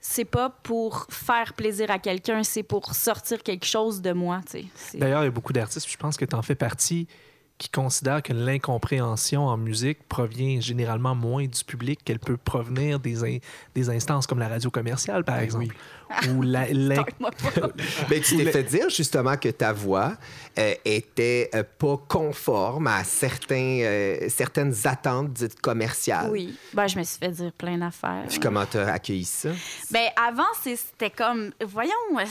[0.00, 4.64] c'est pas pour faire plaisir à quelqu'un, c'est pour sortir quelque chose de moi, tu
[4.74, 4.98] sais.
[4.98, 7.06] D'ailleurs, il y a beaucoup d'artistes, puis je pense que tu en fais partie,
[7.58, 13.24] qui considèrent que l'incompréhension en musique provient généralement moins du public qu'elle peut provenir des,
[13.24, 13.38] in-
[13.74, 15.74] des instances comme la radio commerciale, par exemple.
[16.30, 16.66] Ou la.
[18.08, 20.12] Mais tu Ou t'es fait dire justement que ta voix
[20.58, 26.30] euh, était euh, pas conforme à certains, euh, certaines attentes dites commerciales.
[26.30, 28.24] Oui, ben, je me suis fait dire plein d'affaires.
[28.28, 29.50] Puis comment tu as accueilli ça?
[29.90, 32.24] Ben avant, c'était comme, voyons, euh,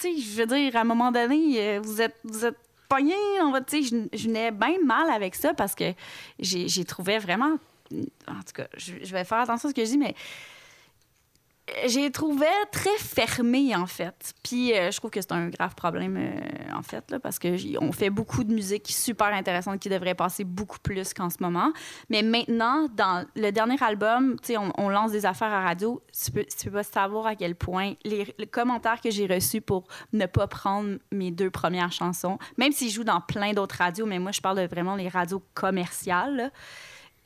[0.00, 2.56] tu sais, je veux dire, à un moment donné, vous êtes, vous êtes
[2.88, 5.92] pognés, on va, tu je, venais bien mal avec ça parce que
[6.38, 7.58] j'ai trouvé vraiment,
[7.92, 10.14] en tout cas, je vais faire attention à ce que je dis, mais
[11.86, 14.34] j'ai trouvé très fermé, en fait.
[14.42, 17.92] Puis euh, je trouve que c'est un grave problème, euh, en fait, là, parce qu'on
[17.92, 21.72] fait beaucoup de musique super intéressante qui devrait passer beaucoup plus qu'en ce moment.
[22.10, 26.02] Mais maintenant, dans le dernier album, on, on lance des affaires à radio.
[26.12, 30.26] Tu peux, tu pas savoir à quel point les, commentaires que j'ai reçus pour ne
[30.26, 34.32] pas prendre mes deux premières chansons, même s'ils jouent dans plein d'autres radios, mais moi,
[34.32, 36.50] je parle vraiment les radios commerciales,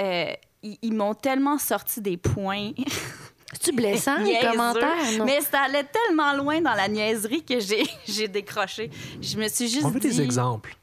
[0.00, 0.32] euh,
[0.62, 2.70] ils m'ont tellement sorti des points.
[3.52, 5.18] C'est-tu blessant, les commentaires?
[5.18, 5.24] Non.
[5.24, 8.90] Mais ça allait tellement loin dans la niaiserie que j'ai, j'ai décroché.
[9.20, 10.08] Je me suis juste On veut dit...
[10.08, 10.76] des exemples.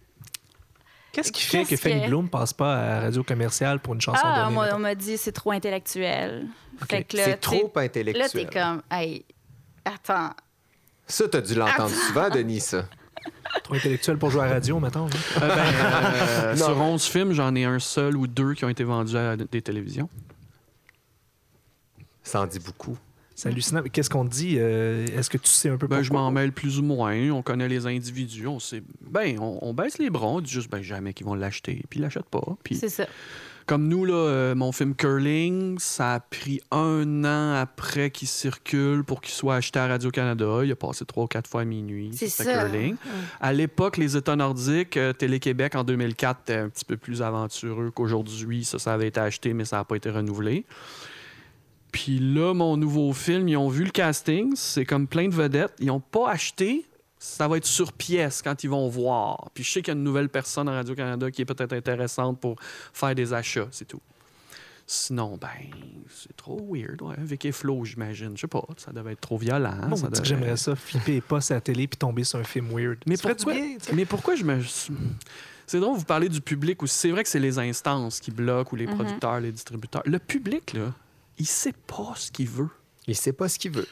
[1.12, 4.02] Qu'est-ce qui fait que Fanny que- Bloom passe pas à la radio commerciale pour une
[4.02, 4.54] chanson Ah, donnée?
[4.54, 6.48] moi, on m'a dit c'est trop intellectuel.
[6.92, 8.30] Là, C'est trop Là, intellectuel.
[8.32, 9.26] t'es comme, hey,
[9.84, 10.30] attends.
[11.08, 12.86] Ça, t'as dû l'entendre souvent, Denis, ça.
[13.64, 15.08] Trop intellectuel pour jouer à la radio, mettons.
[15.08, 15.42] hein?
[15.42, 16.66] Euh, ben, euh, Non.
[16.68, 19.62] sur 11 films, j'en ai un seul ou deux qui ont été vendus à des
[19.62, 20.08] télévisions.
[22.30, 22.96] Ça en dit beaucoup.
[23.36, 23.82] C'est hallucinant.
[23.84, 24.58] Mais Qu'est-ce qu'on dit?
[24.60, 27.18] Euh, Est-ce que tu sais un peu Ben, je m'en mêle plus ou moins.
[27.32, 28.46] On connaît les individus.
[28.48, 28.84] On sait.
[29.10, 30.28] Ben, on, on baisse les bras.
[30.28, 31.82] On dit juste, ben, jamais qu'ils vont l'acheter.
[31.90, 32.58] Puis ils l'achètent pas.
[32.64, 33.06] Puis, C'est ça.
[33.66, 39.06] comme nous, là, euh, mon film Curling, ça a pris un an après qu'il circule
[39.06, 40.60] pour qu'il soit acheté à Radio-Canada.
[40.66, 42.12] Il a passé trois ou quatre fois à minuit.
[42.14, 42.44] C'est ça.
[42.44, 42.96] Curling.
[43.40, 47.90] À l'époque, les États nordiques, euh, Télé-Québec en 2004 était un petit peu plus aventureux
[47.90, 48.66] qu'aujourd'hui.
[48.66, 50.66] Ça, ça avait été acheté, mais ça n'a pas été renouvelé.
[51.92, 54.54] Puis là, mon nouveau film, ils ont vu le casting.
[54.56, 55.74] C'est comme plein de vedettes.
[55.80, 56.86] Ils n'ont pas acheté.
[57.18, 59.50] Ça va être sur pièce quand ils vont voir.
[59.54, 62.40] Puis je sais qu'il y a une nouvelle personne à Radio-Canada qui est peut-être intéressante
[62.40, 62.56] pour
[62.94, 64.00] faire des achats, c'est tout.
[64.88, 65.50] Sinon, ben,
[66.10, 67.02] c'est trop weird.
[67.02, 67.16] Ouais.
[67.20, 68.32] Vicky Flo, j'imagine.
[68.36, 69.76] Je sais pas, ça devait être trop violent.
[69.88, 72.24] Bon, ça on dit que devait- j'aimerais ça, flipper postes à la télé puis tomber
[72.24, 72.98] sur un film weird.
[73.06, 74.62] Mais Ça pourquoi, bien, mais pourquoi je me.
[75.68, 76.98] C'est drôle, vous parlez du public aussi.
[76.98, 78.96] C'est vrai que c'est les instances qui bloquent ou les Mhm.
[78.96, 80.02] producteurs, les distributeurs.
[80.06, 80.92] Le public, là,
[81.40, 82.70] il sait pas ce qu'il veut.
[83.08, 83.88] Il sait pas ce qu'il veut.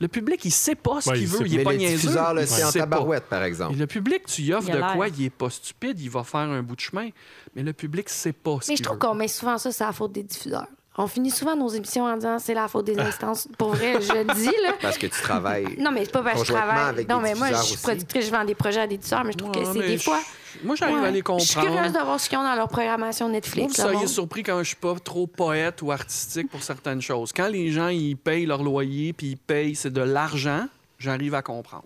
[0.00, 1.46] Le public, il sait pas ce Ouais, qu'il il veut.
[1.46, 2.18] Il est pas le niaiseux.
[2.18, 2.72] en sait pas.
[2.72, 3.78] tabarouette, par Et exemple.
[3.78, 6.62] le public, tu y offres de quoi, il est pas stupide, il va faire un
[6.62, 7.10] bout de chemin.
[7.54, 9.92] Mais le public sait pas ce Mais je trouve qu'on met souvent ça, c'est la
[9.92, 10.66] faute des diffuseurs.
[10.98, 13.48] On finit souvent nos émissions en disant c'est la faute des instances.
[13.56, 14.74] Pour vrai, je le dis, là.
[14.82, 15.76] Parce que tu travailles.
[15.78, 16.88] Non, mais c'est pas parce que je travaille.
[16.88, 19.24] avec non, des mais moi, je suis productrice, je vends des projets à des diffuseurs,
[19.24, 20.20] mais je trouve Ouais, que c'est des je- fois.
[20.64, 21.06] Moi, j'arrive Ouais.
[21.08, 21.98] à les Je suis curieuse comprendre.
[21.98, 23.76] de voir ce qu'ils ont dans leur programmation Netflix.
[23.80, 27.32] vous seriez surpris quand je suis pas trop poète ou artistique pour certaines choses.
[27.32, 30.66] Quand les gens ils payent leur loyer puis ils payent c'est de l'argent,
[30.98, 31.84] j'arrive à comprendre.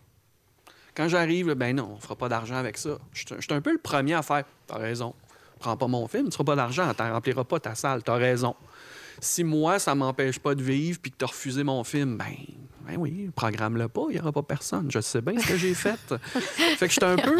[0.94, 2.98] Quand j'arrive, ben non, on fera pas d'argent avec ça.
[3.12, 4.44] Je suis un peu le premier à faire.
[4.66, 5.14] T'as raison.
[5.58, 8.02] Prends pas mon film, tu feras pas d'argent, tu rempliras pas ta salle.
[8.02, 8.54] T'as raison.
[9.20, 12.34] Si moi, ça m'empêche pas de vivre puis que t'as refusé mon film, ben,
[12.86, 14.88] ben oui, programme-le pas, il y aura pas personne.
[14.90, 15.98] Je sais bien ce que j'ai fait.
[16.76, 17.36] fait que j'étais un peu.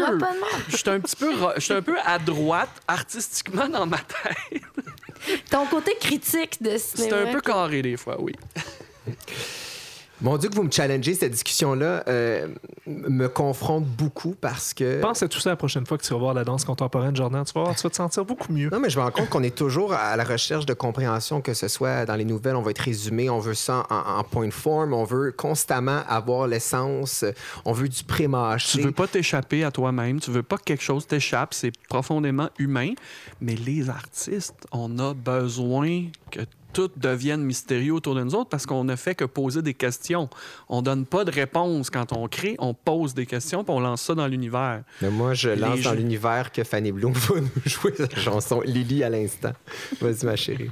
[0.69, 4.61] J'étais un petit peu, j'étais un peu à droite artistiquement dans ma tête.
[5.49, 7.29] Ton côté critique de C'était cinéma.
[7.29, 8.33] un peu carré des fois, oui.
[10.21, 12.47] Mon Dieu, que vous me challengez, cette discussion-là euh,
[12.87, 14.99] me confronte beaucoup parce que.
[14.99, 17.43] Pense à tout ça la prochaine fois que tu vas voir la danse contemporaine, Jordan.
[17.45, 18.69] Tu vas, voir, tu vas te sentir beaucoup mieux.
[18.71, 21.53] Non, mais je me rends compte qu'on est toujours à la recherche de compréhension, que
[21.53, 24.47] ce soit dans les nouvelles, on va être résumé, on veut ça en, en point
[24.47, 27.23] de forme, on veut constamment avoir l'essence,
[27.65, 28.81] on veut du Tu pré-mâché.
[28.81, 32.93] veux pas t'échapper à toi-même, tu veux pas que quelque chose t'échappe, c'est profondément humain.
[33.39, 36.39] Mais les artistes, on a besoin que
[36.73, 40.29] tout devienne mystérieux autour de nous autres parce qu'on ne fait que poser des questions.
[40.69, 44.01] On donne pas de réponse quand on crée, on pose des questions puis on lance
[44.01, 44.83] ça dans l'univers.
[45.01, 45.97] Mais moi, je Les lance dans jeux.
[45.97, 49.53] l'univers que Fanny Bloom va nous jouer sa chanson Lily à l'instant.
[50.01, 50.71] Vas-y, ma chérie.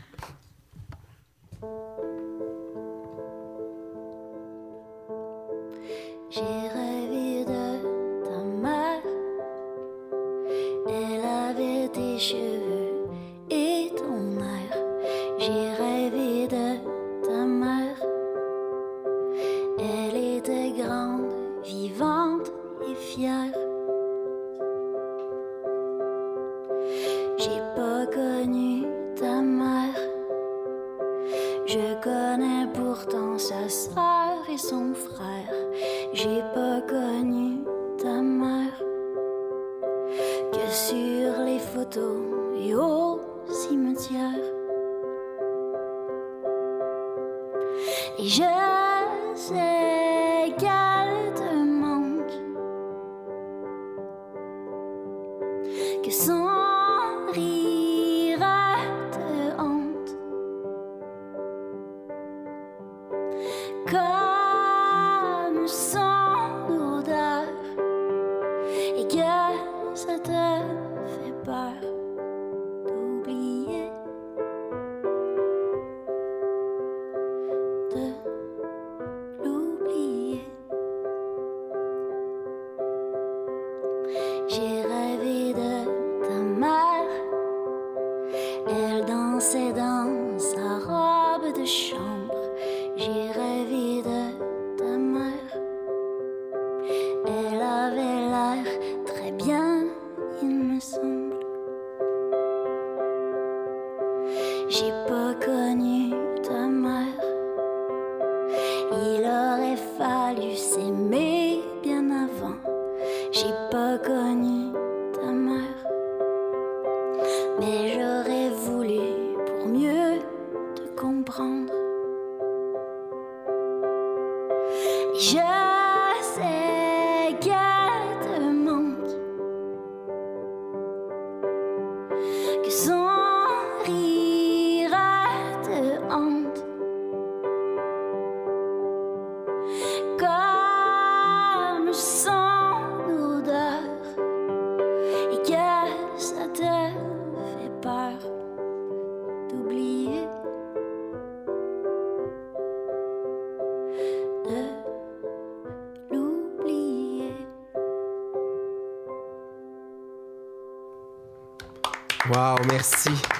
[84.47, 84.84] J'ai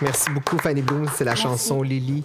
[0.05, 0.29] merci.
[0.31, 1.09] Beaucoup, Fanny Bloom.
[1.15, 2.23] C'est la chanson Lily.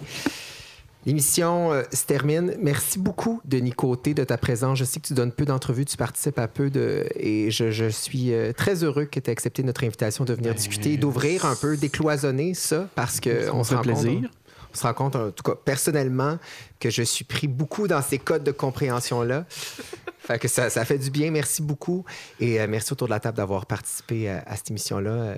[1.05, 2.55] L'émission euh, se termine.
[2.61, 4.77] Merci beaucoup, Denis Côté, de ta présence.
[4.77, 7.07] Je sais que tu donnes peu d'entrevues, tu participes à peu de.
[7.15, 10.51] Et je, je suis euh, très heureux que tu aies accepté notre invitation de venir
[10.51, 14.29] Ben, discuter, d'ouvrir un peu, décloisonner ça, parce qu'on se rend compte- plaisir.
[14.71, 16.37] on se rend compte, en tout cas personnellement,
[16.79, 19.45] que je suis pris beaucoup dans ces codes de compréhension-là.
[20.19, 21.31] fait que ça, ça, fait du bien.
[21.31, 22.05] Merci beaucoup.
[22.39, 25.09] Et euh, merci autour de la table d'avoir participé à, à cette émission-là.
[25.09, 25.35] Euh,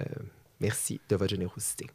[0.59, 1.87] merci de votre générosité.